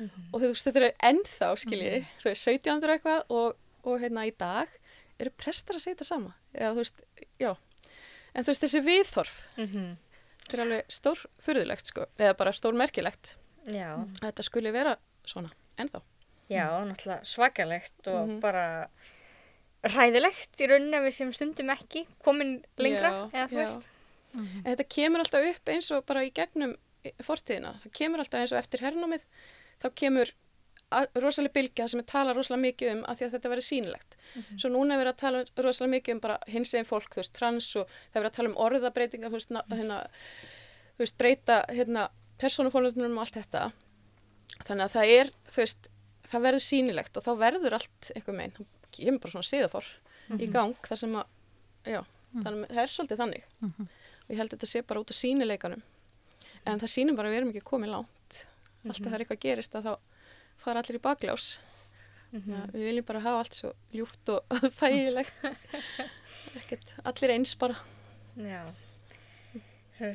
og 0.04 0.40
þú 0.40 0.48
veist, 0.48 0.66
þetta 0.68 0.82
er 0.82 0.96
ennþá 1.10 1.50
skiljiði, 1.62 2.00
þú 2.22 2.30
veist, 2.30 2.48
1700 2.50 2.88
og 2.88 2.96
eitthvað 2.96 3.36
og, 3.38 3.60
og 3.84 4.02
hérna 4.02 4.26
í 4.28 4.34
dag 4.40 4.72
eru 5.22 5.34
prestar 5.38 5.78
að 5.78 5.84
segja 5.84 5.98
þetta 5.98 6.08
sama. 6.08 6.34
Eða 6.56 6.72
veist, 6.80 7.04
en 7.44 8.46
þú 8.46 8.50
veist, 8.50 8.66
þessi 8.66 8.82
viðþorf 8.88 9.36
Mm 9.58 9.68
-hmm. 9.68 9.90
þetta 10.44 10.58
er 10.58 10.64
alveg 10.66 10.86
stór 10.90 11.26
furðulegt 11.40 11.86
sko 11.88 12.06
eða 12.18 12.38
bara 12.38 12.54
stór 12.54 12.74
merkilegt 12.74 13.38
Já, 13.66 13.96
að 13.96 14.26
þetta 14.28 14.44
skuli 14.44 14.72
vera 14.72 14.98
svona 15.24 15.52
ennþá 15.78 16.02
já, 16.50 16.68
náttúrulega 16.86 17.24
svakalegt 17.26 18.08
og 18.08 18.28
Mhm. 18.30 18.40
bara 18.42 18.88
ræðilegt 19.84 20.62
í 20.64 20.68
rauninni 20.70 20.96
að 20.98 21.08
við 21.10 21.14
sem 21.18 21.34
stundum 21.36 21.70
ekki 21.74 22.06
komin 22.24 22.64
lengra 22.78 23.10
Já, 23.12 23.30
eða 23.34 23.50
þú 23.52 23.58
veist. 23.60 23.88
en 24.36 24.64
þetta 24.76 24.86
kemur 24.90 25.20
alltaf 25.20 25.50
upp 25.56 25.66
eins 25.74 25.92
og 25.92 26.06
bara 26.06 26.22
í 26.24 26.32
gegnum 26.34 26.76
fortíðina. 27.22 27.74
Það 27.84 27.92
kemur 28.00 28.20
alltaf 28.24 28.40
eins 28.40 28.54
og 28.56 28.60
eftir 28.64 28.80
hernámið, 28.80 29.26
þá 29.84 29.90
kemur 29.96 30.32
a- 30.92 31.08
rosaleg 31.16 31.52
bylgja 31.52 31.90
sem 31.90 32.00
er 32.00 32.04
talað 32.06 32.36
rosalega 32.38 32.72
mikið 32.72 32.92
um 32.94 33.04
að 33.04 33.22
að 33.28 33.32
þetta 33.34 33.50
verið 33.52 33.68
sýnilegt. 33.68 34.16
Svo 34.58 34.70
núna 34.70 34.94
er 34.96 35.04
verið 35.04 35.14
að 35.14 35.18
tala 35.18 35.46
rosalega 35.58 35.94
mikið 36.00 36.12
um 36.14 36.20
bara 36.20 36.38
hins 36.48 36.74
eginn 36.74 36.86
fólk, 36.88 37.10
þú 37.10 37.16
veist, 37.20 37.34
trans 37.34 37.76
og 37.76 37.88
það 37.88 38.16
er 38.16 38.22
verið 38.24 38.32
að 38.32 38.38
tala 38.38 38.50
um 38.50 38.56
orðabreitingar, 38.56 39.30
þú 39.30 39.40
veist, 39.40 39.52
na- 39.52 39.64
hérna, 39.70 40.08
þú 40.96 41.00
veist, 41.00 41.18
breyta 41.18 41.66
hérna, 41.70 42.10
persónufólundunum 42.40 43.18
og 43.18 43.26
allt 43.28 43.34
þetta. 43.44 43.72
Þannig 44.64 44.86
að 44.86 44.94
það 44.96 45.20
er, 45.20 45.32
þú 45.50 45.56
veist, 45.58 45.90
það 46.32 46.46
verður 46.48 46.64
sýnilegt 46.68 47.18
og 47.20 47.26
þá 47.26 47.32
verður 47.42 47.76
allt 47.80 48.12
eitthvað 48.16 48.38
meginn, 48.40 48.56
þá 48.58 48.90
kemur 48.98 49.20
bara 49.24 49.34
svona 49.36 49.50
siðafor 49.50 49.90
í 50.40 50.48
gang 50.54 50.76
þar 50.88 51.00
sem 51.02 51.16
að, 51.20 51.26
já, 51.90 52.00
þannig 52.38 52.64
að 52.70 52.76
það 52.78 52.84
er 52.84 52.94
svolítið 52.94 53.22
þannig. 53.24 53.48
Og 54.24 54.32
ég 54.32 54.40
held 54.40 54.48
að 54.48 54.56
þetta 54.58 54.70
sé 54.72 54.82
bara 54.88 55.04
út 55.04 55.12
af 55.14 55.18
sýnileikanum. 55.20 55.82
En 56.64 56.80
það 56.80 56.94
sýnum 56.94 57.18
bara 57.20 57.28
að 57.28 57.34
við 57.34 57.42
erum 57.42 57.52
ekki 57.52 57.66
komið 57.68 57.92
langt. 57.92 58.38
Alltaf 58.88 59.10
það 59.10 59.18
er 59.18 59.24
eitthvað 59.26 59.42
gerist 59.44 59.76
að 59.76 59.90
þá 59.90 59.94
fara 60.64 60.84
allir 60.84 61.00
í. 61.00 61.48
Þannig 62.34 62.56
að 62.64 62.72
Við 62.74 62.88
viljum 62.88 63.06
bara 63.10 63.20
hafa 63.26 63.42
allt 63.44 63.58
svo 63.60 63.74
ljúft 63.94 64.32
og 64.34 64.56
þægilegt. 64.80 65.44
Ekkert, 66.58 66.96
allir 67.04 67.34
eins 67.36 67.54
bara. 67.60 67.76
Já. 68.40 68.64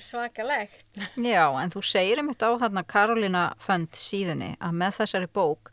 Svakalegt. 0.03 0.91
Já, 1.23 1.45
en 1.63 1.71
þú 1.73 1.83
segir 1.87 2.19
einmitt 2.21 2.43
á 2.43 2.51
þarna 2.61 2.83
Karolina 2.89 3.45
Fönd 3.63 3.95
síðunni 3.97 4.51
að 4.59 4.75
með 4.81 4.97
þessari 4.99 5.29
bók 5.31 5.71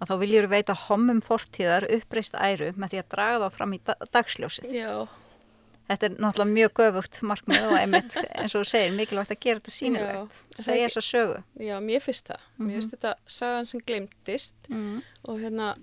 að 0.00 0.10
þá 0.10 0.14
viljur 0.20 0.46
veita 0.52 0.74
hommum 0.86 1.20
fortíðar 1.24 1.86
uppreist 1.96 2.34
æru 2.34 2.72
með 2.76 2.90
því 2.92 2.98
að 3.02 3.08
draga 3.14 3.38
þá 3.46 3.54
fram 3.56 3.72
í 3.72 3.80
da 3.84 3.94
dagsljósið. 4.12 4.72
Já, 4.76 5.06
Þetta 5.86 6.06
er 6.08 6.14
náttúrulega 6.18 6.50
mjög 6.50 6.70
göfugt 6.80 7.18
markmið 7.22 7.64
og 7.68 7.74
einmitt 7.78 8.14
eins 8.34 8.54
og 8.58 8.64
þú 8.64 8.68
segir 8.72 8.94
mikilvægt 8.96 9.30
að 9.30 9.38
gera 9.44 9.60
þetta 9.62 10.58
er 10.58 10.64
Segja 10.66 10.86
ekki- 10.88 10.96
þessa 10.96 11.02
sögu. 11.06 11.36
já, 11.62 11.76
mér 11.80 12.00
finnst 12.02 12.26
það. 12.26 12.40
Mér 12.58 12.72
finnst 12.74 12.94
þetta 12.96 13.12
sagan 13.26 13.66
sem 13.70 13.80
glemtist 13.86 14.54
Mm. 14.68 15.02
og 15.28 15.38
hérna, 15.38 15.76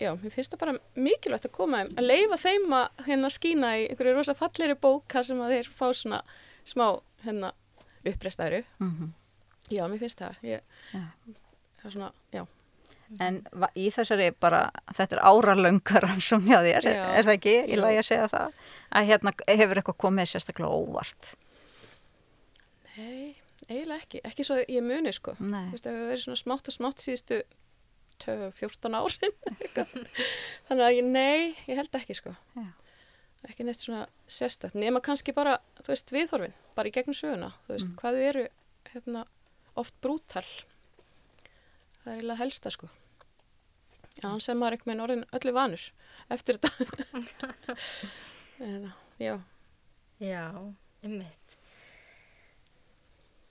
já, 0.00 0.10
mér 0.18 0.32
finnst 0.34 0.50
það 0.50 0.58
bara 0.58 0.74
mikilvægt 0.96 1.46
að 1.46 1.52
koma 1.52 1.84
að 1.84 2.02
leifa 2.02 2.36
þeim 2.42 2.66
að 2.74 2.88
hérna 3.06 3.30
skína 3.30 3.70
í 3.78 3.86
einhverju 3.94 4.14
rosa 4.16 4.34
falleri 4.34 4.74
bók 4.74 5.06
þar 5.08 5.22
sem 5.24 5.38
að 5.38 5.50
þeir 5.54 5.70
fá 5.70 5.86
svona 5.94 6.22
smá 6.66 7.00
hérna 7.24 7.52
uppreistæru. 8.04 8.64
Mm 8.80 9.12
Já, 9.70 9.86
mér 9.86 9.98
finnst 10.02 10.18
það. 10.18 10.34
Ég, 10.42 10.60
það 10.92 11.84
er 11.86 11.90
svona, 11.92 12.12
já. 12.32 12.44
En 13.22 13.40
í 13.78 13.88
þessari 13.92 14.30
bara, 14.40 14.66
þetta 14.96 15.18
er 15.18 15.22
áralöngar 15.28 16.06
sem 16.24 16.44
hjá 16.48 16.58
þér, 16.64 16.86
Já. 16.88 17.04
er 17.14 17.26
það 17.26 17.34
ekki? 17.36 17.54
Ég 17.70 17.80
lagi 17.80 18.00
að 18.00 18.06
segja 18.08 18.28
það. 18.32 18.60
Að 18.94 19.08
hérna 19.10 19.34
hefur 19.48 19.80
eitthvað 19.80 19.98
komið 20.04 20.30
sérstaklega 20.32 20.78
óvart. 20.78 21.34
Nei, 22.94 23.34
eiginlega 23.68 24.00
ekki. 24.00 24.22
Ekki 24.24 24.46
svo 24.46 24.56
ég 24.62 24.86
muni, 24.86 25.12
sko. 25.14 25.36
Veist, 25.40 25.84
það 25.84 25.92
hefur 25.92 26.08
verið 26.12 26.24
svona 26.24 26.40
smátt 26.40 26.70
og 26.70 26.76
smátt 26.78 27.04
síðustu 27.04 27.42
12, 28.24 28.50
14 28.60 28.98
árin. 28.98 29.36
Þannig 30.68 30.86
að 30.88 30.96
ég, 30.96 31.08
nei, 31.08 31.54
ég 31.68 31.80
held 31.80 32.00
ekki, 32.00 32.18
sko. 32.18 32.34
Já. 32.56 32.68
Ekki 33.44 33.66
neitt 33.66 33.82
svona 33.82 34.06
sérstætt. 34.30 34.76
Nema 34.78 35.02
kannski 35.04 35.34
bara, 35.36 35.58
þú 35.82 35.90
veist, 35.92 36.12
viðhorfin, 36.14 36.54
bara 36.78 36.88
í 36.88 36.94
gegnum 36.94 37.16
söguna. 37.16 37.50
Þú 37.66 37.74
veist, 37.76 37.90
hvað 38.00 38.16
þau 38.16 38.28
eru, 38.30 38.44
hérna, 38.94 39.24
oft 39.82 39.96
brútal. 40.04 40.46
Það 42.04 42.12
er 42.12 42.18
eiginlega 42.18 42.40
helsta, 42.42 42.70
sko. 42.74 42.88
Já, 44.14 44.28
hann 44.28 44.42
sem 44.44 44.58
maður 44.60 44.76
einhvern 44.76 44.90
veginn 44.92 45.04
orðin 45.04 45.24
öllu 45.38 45.52
vanur 45.56 45.84
eftir 46.34 46.58
þetta. 46.60 46.70
en, 48.68 48.84
já. 49.18 49.34
Já, 50.22 50.44
ummitt. 51.04 51.56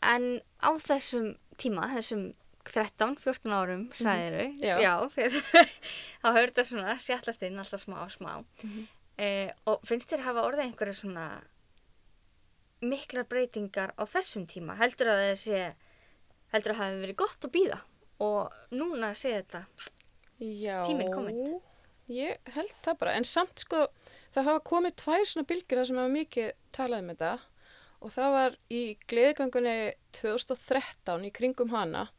En 0.03 0.27
á 0.63 0.69
þessum 0.83 1.33
tíma, 1.59 1.89
þessum 1.97 2.29
13-14 2.67 3.51
árum, 3.55 3.83
sagðiru, 3.97 4.45
Já. 4.63 4.77
já 4.79 4.93
þá 6.23 6.27
hefur 6.29 6.51
þetta 6.53 6.63
svona 6.69 6.93
sjallast 7.03 7.43
inn 7.43 7.59
alltaf 7.59 7.81
smá, 7.83 7.97
smá. 8.11 8.37
eh, 9.19 9.51
og 9.67 9.83
finnst 9.87 10.13
þér 10.13 10.23
hafa 10.29 10.45
orðið 10.47 10.69
einhverju 10.69 10.95
svona 11.01 11.25
miklar 12.83 13.27
breytingar 13.27 13.91
á 13.99 14.03
þessum 14.07 14.45
tíma? 14.47 14.77
Heldur 14.79 15.11
að 15.11 15.21
það 15.25 15.35
sé, 15.43 15.61
heldur 16.55 16.73
að 16.73 16.79
það 16.79 16.87
hafi 16.87 17.03
verið 17.03 17.19
gott 17.23 17.47
að 17.49 17.53
býða 17.57 17.79
og 18.19 18.53
núna 18.71 19.13
sé 19.17 19.31
þetta, 19.39 19.63
Já, 20.43 20.83
Tíminn 20.85 21.13
kominn. 21.13 21.59
ég 22.11 22.37
held 22.55 22.73
það 22.83 22.97
bara, 22.99 23.13
en 23.17 23.23
samt 23.23 23.59
sko 23.63 23.85
það 24.33 24.47
hafa 24.49 24.63
komið 24.67 24.95
tvær 24.99 25.25
svona 25.29 25.47
bylgjur 25.47 25.79
þar 25.79 25.87
sem 25.89 26.01
hafa 26.01 26.13
mikið 26.17 26.51
talað 26.75 27.03
um 27.05 27.11
þetta. 27.13 27.33
Og 28.03 28.11
það 28.11 28.33
var 28.35 28.57
í 28.75 28.81
gleðigangunni 29.07 29.75
2013 30.17 31.23
í 31.29 31.31
kringum 31.31 31.71
hana 31.71 32.09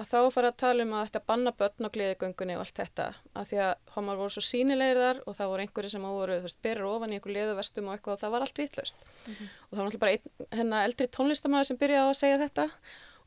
að 0.00 0.06
þá 0.06 0.18
farið 0.30 0.48
að 0.52 0.58
tala 0.62 0.84
um 0.86 0.92
að 0.94 1.08
þetta 1.08 1.22
banna 1.26 1.52
börn 1.58 1.88
á 1.90 1.94
gleðigöngunni 1.96 2.54
og 2.54 2.62
allt 2.62 2.78
þetta. 2.78 3.06
Að 3.34 3.48
því 3.50 3.58
að 3.64 3.72
homar 3.96 4.20
voru 4.20 4.30
svo 4.36 4.44
sínilegir 4.46 5.00
þar 5.02 5.18
og 5.26 5.34
það 5.36 5.50
voru 5.50 5.64
einhverju 5.66 5.90
sem 5.96 6.06
voru, 6.06 6.36
þú 6.38 6.46
veist, 6.46 6.60
berir 6.62 6.86
ofan 6.86 7.10
í 7.10 7.18
einhver 7.18 7.34
leðuvestum 7.34 7.88
og 7.90 7.96
eitthvað 7.96 8.14
og 8.14 8.22
það 8.22 8.34
var 8.36 8.46
allt 8.46 8.62
vitlaust. 8.62 9.02
Og 9.26 9.74
það 9.74 9.80
var 9.80 9.88
náttúrulega 9.90 10.04
bara 10.04 10.14
einn 10.14 10.60
hennar 10.60 10.86
eldri 10.86 11.08
tónlistamæður 11.18 11.68
sem 11.72 11.80
byrjaði 11.82 12.06
á 12.06 12.10
að 12.14 12.20
segja 12.22 12.38
þetta 12.46 12.68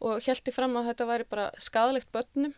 og 0.04 0.26
heldi 0.26 0.54
fram 0.56 0.76
að 0.80 0.92
þetta 0.92 1.10
væri 1.10 1.30
bara 1.30 1.50
skadalegt 1.62 2.12
börnum. 2.14 2.54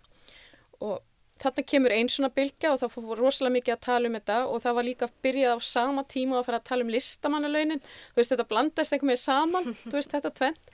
Og 0.84 1.00
þarna 1.42 1.66
kemur 1.68 1.94
einn 1.94 2.10
svona 2.12 2.32
bylgja 2.34 2.74
og 2.74 2.82
það 2.82 2.94
fór 2.96 3.20
rosalega 3.20 3.56
mikið 3.58 3.76
að 3.76 3.86
tala 3.86 4.10
um 4.10 4.18
þetta 4.18 4.38
og 4.50 4.62
það 4.64 4.78
var 4.78 4.88
líka 4.88 5.10
byrjað 5.26 5.56
á 5.56 5.60
sama 5.68 6.04
tíma 6.12 6.40
að 6.40 6.46
fara 6.50 6.60
að 6.62 6.70
tala 6.70 6.86
um 6.86 6.94
listamannalaunin. 6.94 7.82
Þú 8.14 8.22
veist 8.22 8.36
þetta 8.36 8.48
blandast 8.52 8.96
einhver 8.96 9.12
með 9.12 9.24
saman 9.24 9.74
þú 9.90 9.98
veist 10.00 10.16
þetta 10.16 10.32
tvent 10.40 10.72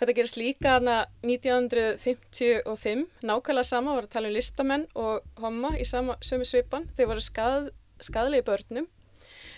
þetta 0.00 0.14
gerist 0.16 0.38
líka 0.38 0.74
hana 0.76 0.96
1955 1.22 3.04
nákvæmlega 3.22 3.68
sama 3.68 3.94
var 3.94 4.08
að 4.08 4.14
tala 4.16 4.30
um 4.30 4.34
listamenn 4.34 4.86
og 4.98 5.42
homma 5.42 5.74
í 5.78 5.86
sama 5.88 6.18
sömu 6.24 6.46
svipan. 6.48 6.88
Þeir 6.96 7.10
voru 7.12 7.24
skad, 7.24 7.70
skadlegi 8.02 8.46
börnum. 8.46 8.88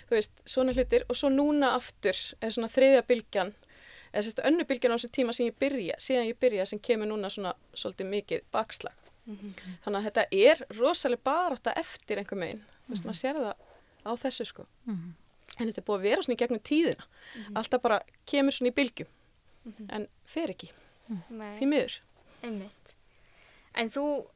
Þú 0.09 0.19
veist 0.19 0.43
svona 0.49 0.75
hlutir. 0.77 1.07
Og 1.11 1.19
svo 1.19 1.31
núna 1.33 1.75
aftur 1.77 2.17
er 2.41 2.53
svona 2.53 2.73
þriðja 2.73 3.07
bylgjan 3.09 3.55
eða 4.17 4.27
sérst 4.27 4.45
önnu 4.49 4.65
bylgjan 4.67 4.95
á 4.95 4.97
þessu 4.97 5.13
tíma 5.13 5.37
sem 5.37 5.51
ég 5.51 5.59
byrja 5.61 5.99
síðan 6.03 6.31
ég 6.31 6.41
byrja 6.41 6.67
sem 6.67 6.81
kemur 6.81 7.11
núna 7.11 7.31
svona 7.33 7.53
svolítið 7.77 8.11
mikið 8.15 8.47
bakslag 8.55 9.07
Þannig 9.27 9.99
að 9.99 10.05
þetta 10.07 10.25
er 10.39 10.61
rosalega 10.79 11.27
barátta 11.27 11.75
eftir 11.79 12.21
einhver 12.21 12.39
megin. 12.39 12.63
Þú 12.87 12.93
veist, 12.93 13.07
maður 13.09 13.19
sér 13.21 13.41
það 13.41 13.65
á 14.07 14.13
þessu 14.23 14.47
sko. 14.47 14.67
Mhm. 14.87 15.15
En 15.57 15.67
þetta 15.69 15.81
er 15.81 15.87
búið 15.89 15.99
að 15.99 16.07
vera 16.07 16.23
svona 16.23 16.37
í 16.37 16.41
gegnum 16.43 16.63
tíðina. 16.63 17.05
Alltaf 17.57 17.83
bara 17.83 18.01
kemur 18.27 18.53
svona 18.55 18.71
í 18.71 18.77
bylgjum. 18.77 19.09
En 19.91 20.07
fer 20.25 20.53
ekki, 20.53 20.71
því 21.09 21.67
miður. 21.67 22.01
einmitt. 22.43 22.95
En 23.75 23.91
þú 23.91 24.27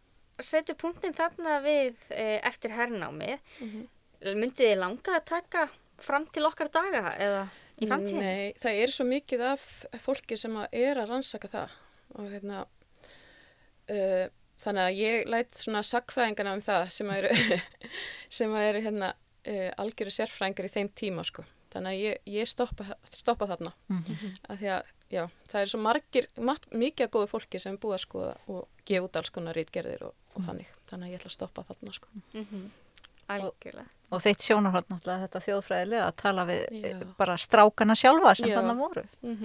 setur 0.40 0.74
punktin 0.74 1.14
þarna 1.14 1.60
við 1.62 1.94
e, 2.10 2.40
eftir 2.42 2.70
hernámið. 2.70 3.38
Mhm. 3.60 3.86
Myndið 4.34 4.66
þið 4.66 4.78
langa 4.78 5.20
að 5.20 5.24
taka 5.24 5.70
fram 5.98 6.26
til 6.26 6.42
okkar 6.46 6.68
daga 6.68 7.14
eða 7.16 7.48
í 7.80 7.88
framtíðin? 7.90 8.20
Nei, 8.24 8.58
það 8.62 8.82
er 8.82 8.92
svo 8.94 9.06
mikið 9.08 9.46
af 9.50 9.64
fólki 10.04 10.38
sem 10.40 10.58
að 10.60 10.76
er 10.82 11.00
að 11.00 11.14
rannsaka 11.14 11.50
það. 11.52 11.78
Og 12.18 12.28
hérna, 12.32 12.64
uh, 13.94 14.26
þannig 14.64 14.86
að 14.86 15.00
ég 15.00 15.30
læt 15.30 15.62
svona 15.62 15.82
sagfræðingana 15.86 16.54
um 16.58 16.64
það 16.64 16.86
sem 16.96 17.10
að 17.12 17.24
eru, 17.24 17.58
sem 18.40 18.54
að 18.56 18.68
eru 18.70 18.84
hérna 18.88 19.12
uh, 19.14 19.70
algjöru 19.84 20.14
sérfræðingar 20.18 20.70
í 20.70 20.74
þeim 20.76 20.92
tíma 21.02 21.26
sko. 21.26 21.46
Þannig 21.70 21.92
að 21.92 22.00
ég, 22.02 22.24
ég 22.40 22.48
stoppa, 22.50 22.96
stoppa 23.14 23.46
þarna. 23.52 23.70
Mhm. 23.92 24.32
að 24.50 24.64
því 24.64 24.72
að 24.74 24.88
já, 25.10 25.24
það 25.50 25.60
er 25.60 25.70
svo 25.72 25.80
margir, 25.82 26.28
marg, 26.38 26.66
mikið 26.70 27.06
að 27.06 27.14
góðu 27.16 27.30
fólki 27.30 27.60
sem 27.62 27.74
er 27.74 27.82
búið 27.82 27.96
að 27.96 28.04
skoða 28.04 28.34
og 28.52 28.84
gefa 28.88 29.06
út 29.08 29.18
alls 29.20 29.32
konar 29.34 29.58
rítgerðir 29.58 30.06
og, 30.08 30.14
og 30.34 30.46
þannig 30.46 30.70
þannig 30.90 31.08
að 31.08 31.12
ég 31.12 31.20
ætla 31.20 31.30
að 31.30 31.36
stoppa 31.36 31.66
þarna 31.70 31.96
sko 31.96 32.12
Mm 32.32 32.70
Algjörlega. 33.34 33.88
Og 34.10 34.22
þitt 34.24 34.42
sjónarhótt 34.42 34.88
náttúrulega 34.90 35.26
þetta 35.26 35.42
þjóðfræðilega 35.46 36.06
að 36.08 36.16
tala 36.18 36.44
við 36.48 36.62
Já. 36.74 36.86
eh, 36.88 37.02
bara 37.18 37.36
strákana 37.38 37.94
sjálfa 37.98 38.34
sem 38.40 38.50
þannig 38.50 38.80
voru. 38.80 39.04
mm 39.22 39.36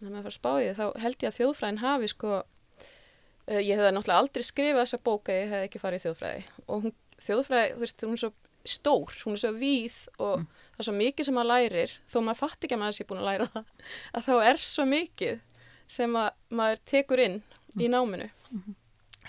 þannig 0.00 0.08
að 0.08 0.14
maður 0.14 0.22
fara 0.24 0.30
að 0.30 0.36
spá 0.38 0.50
í 0.56 0.64
því 0.64 0.74
þá 0.78 1.02
held 1.02 1.16
ég 1.20 1.28
að 1.28 1.38
þjóðfræðin 1.38 1.80
hafi 1.82 2.08
sko 2.08 2.28
uh, 2.40 3.60
ég 3.60 3.74
hefði 3.76 3.90
náttúrulega 3.92 4.20
aldrei 4.22 4.44
skrifað 4.46 4.80
þessa 4.86 5.00
bóka 5.04 5.34
ég 5.36 5.50
hefði 5.50 5.66
ekki 5.68 5.82
farið 5.82 6.00
í 6.00 6.04
þjóðfræði. 6.06 6.44
Og 6.66 6.86
hún, 6.86 6.94
þjóðfræði, 7.26 7.74
þú 7.74 7.84
veist, 7.84 8.04
hún 8.06 8.16
er 8.16 8.22
svo 8.22 8.30
stór, 8.70 9.18
hún 9.26 9.36
er 9.36 9.42
svo 9.42 9.50
víð 9.56 9.98
og 10.16 10.46
það 10.46 10.80
er 10.80 10.88
svo 10.88 10.94
mikið 10.96 11.28
sem 11.28 11.36
maður 11.36 11.50
lærir. 11.52 11.94
Þó 12.08 12.18
maður 12.24 12.40
fatt 12.40 12.64
ekki 12.64 12.76
að 12.78 12.82
maður 12.82 12.96
sé 12.96 13.06
búin 13.10 13.20
að 13.20 13.28
læra 13.28 13.48
það 13.52 13.64
að 14.16 14.26
þá 14.30 14.32
er 14.48 14.62
svo 14.64 14.86
mikið 14.88 15.44
sem 15.90 16.16
að 16.16 16.30
maður 16.60 16.82
tekur 16.94 17.24
inn 17.26 17.38
í 17.76 17.90
náminu 17.90 18.30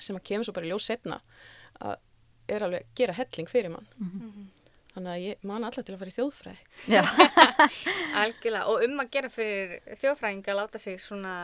sem 0.01 0.15
að 0.17 0.25
kemur 0.25 0.47
svo 0.47 0.55
bara 0.55 0.65
í 0.65 0.71
ljós 0.71 0.87
setna 0.87 1.19
að 1.81 1.99
er 2.57 2.65
alveg 2.67 2.85
að 2.85 2.93
gera 3.01 3.17
helling 3.17 3.49
fyrir 3.49 3.73
mann 3.73 3.87
þannig 4.91 5.11
að 5.13 5.25
ég 5.25 5.43
man 5.47 5.63
alltaf 5.63 5.85
til 5.87 5.95
að 5.95 6.01
fara 6.03 6.11
í 6.11 6.17
þjóðfræði 6.17 6.91
Já. 6.91 7.03
Algjörlega. 8.21 8.63
Og 8.67 8.85
um 8.87 9.03
að 9.03 9.11
gera 9.13 9.29
fyrir 9.31 9.77
þjóðfræðinga 10.01 10.51
að 10.51 10.59
láta 10.59 10.81
sig 10.81 10.97
svona 11.01 11.35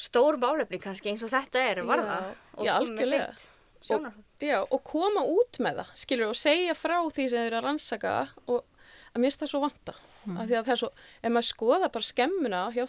stór 0.00 0.38
bálefni 0.40 0.80
kannski 0.80 1.12
eins 1.12 1.22
og 1.26 1.32
þetta 1.32 1.64
er 1.68 1.82
varða. 1.86 2.18
Og 2.56 2.64
já, 2.66 2.72
koma 2.80 3.04
sitt 3.06 3.48
sjónarhótt. 3.82 4.28
Já, 4.42 4.58
og 4.62 4.80
koma 4.86 5.22
út 5.28 5.58
með 5.62 5.82
það, 5.82 5.92
skilur, 6.02 6.32
og 6.32 6.38
segja 6.38 6.74
frá 6.78 6.96
því 7.12 7.26
sem 7.28 7.42
þeir 7.42 7.50
eru 7.50 7.58
að 7.60 7.66
rannsaka 7.66 8.14
og 8.46 8.64
að 9.12 9.24
mista 9.26 9.48
svo 9.50 9.60
vanta. 9.66 9.94
af 10.22 10.46
því 10.46 10.54
að 10.54 10.66
það 10.68 10.72
er 10.72 10.80
svo, 10.80 10.88
ef 11.18 11.32
maður 11.34 11.48
skoða 11.48 11.88
bara 11.92 12.06
skemmuna 12.06 12.58
hjá, 12.76 12.84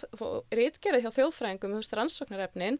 rítgerð 0.54 1.02
hjá 1.02 1.12
þjóðfræðingum, 1.16 1.74
þú 1.74 1.80
veist, 1.82 1.96
rannsóknarefnin 1.98 2.78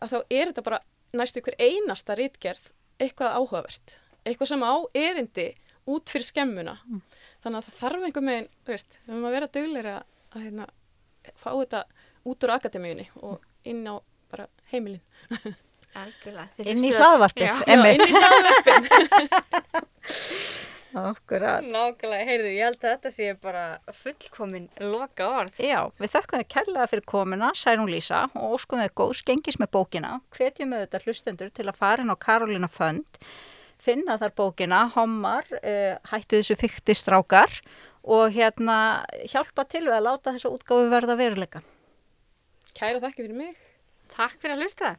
að 0.00 0.14
þá 0.14 0.18
er 0.32 0.50
þetta 0.50 0.64
bara 0.64 0.78
næstu 1.14 1.42
ykkur 1.42 1.58
einasta 1.60 2.16
rítgerð 2.16 2.70
eitthvað 3.02 3.36
áhugavert, 3.38 3.96
eitthvað 4.24 4.50
sem 4.52 4.64
á 4.64 4.74
erindi 4.94 5.48
út 5.90 6.12
fyrir 6.12 6.28
skemmuna. 6.28 6.76
Þannig 7.44 7.58
að 7.60 7.66
það 7.68 7.78
þarf 7.80 8.06
einhver 8.08 8.24
megin, 8.24 8.48
þú 8.64 8.74
veist 8.74 8.98
við 9.00 9.12
höfum 9.12 9.28
að 9.28 9.36
vera 9.36 9.52
duglir 9.56 9.90
að, 9.92 10.02
að 10.32 10.46
hérna, 10.46 10.68
fá 11.34 11.50
þetta 11.50 11.84
út 12.24 12.46
úr 12.46 12.54
akademíunni 12.54 13.06
og 13.20 13.36
inn 13.68 13.84
á 13.84 13.94
bara 14.32 14.48
heimilin. 14.72 15.04
Algjörlega. 15.94 16.48
Inn 16.64 16.82
í 16.82 16.90
hlaðvarpið, 16.90 17.66
inn 17.70 17.84
í 17.86 18.08
hlaðverfin 18.10 18.88
Akkurat. 20.94 21.64
Nákvæmlega, 21.66 22.26
heyrðu, 22.28 22.50
ég 22.54 22.68
held 22.68 22.78
að 22.78 22.92
þetta 22.92 23.10
sé 23.14 23.32
bara 23.42 23.64
fullkomin 23.94 24.68
loka 24.82 25.26
orð. 25.40 25.58
Já, 25.58 25.80
við 25.98 26.12
þökkum 26.14 26.42
þið 26.42 26.48
kærlega 26.54 26.86
fyrir 26.92 27.04
komuna, 27.10 27.50
Særún 27.58 27.90
Lísa, 27.90 28.22
og 28.38 28.54
óskum 28.58 28.82
þið 28.82 28.94
góðs 29.00 29.24
gengis 29.26 29.58
með 29.62 29.72
bókina. 29.74 30.12
Hvetjum 30.36 30.76
við 30.76 30.84
þetta 30.84 31.02
hlustendur 31.04 31.52
til 31.54 31.66
að 31.66 31.80
fara 31.82 32.04
inn 32.04 32.14
á 32.14 32.16
Karolina 32.26 32.70
Fönd, 32.70 33.20
finna 33.82 34.18
þar 34.22 34.36
bókina, 34.38 34.84
hommar, 34.94 35.50
uh, 35.60 35.98
hættu 36.12 36.38
þessu 36.38 36.58
fykti 36.62 36.96
strákar 36.96 37.58
og 38.04 38.30
hérna 38.36 38.78
hjálpa 39.32 39.66
til 39.66 39.86
við 39.88 39.98
að 39.98 40.08
láta 40.08 40.36
þessa 40.36 40.54
útgáfu 40.54 40.90
verða 40.92 41.18
veruleika. 41.18 41.64
Kæra 42.74 43.02
þakki 43.02 43.26
fyrir 43.26 43.38
mig 43.38 43.62
Takk 44.14 44.38
fyrir 44.38 44.54
að 44.54 44.62
hlusta. 44.62 44.94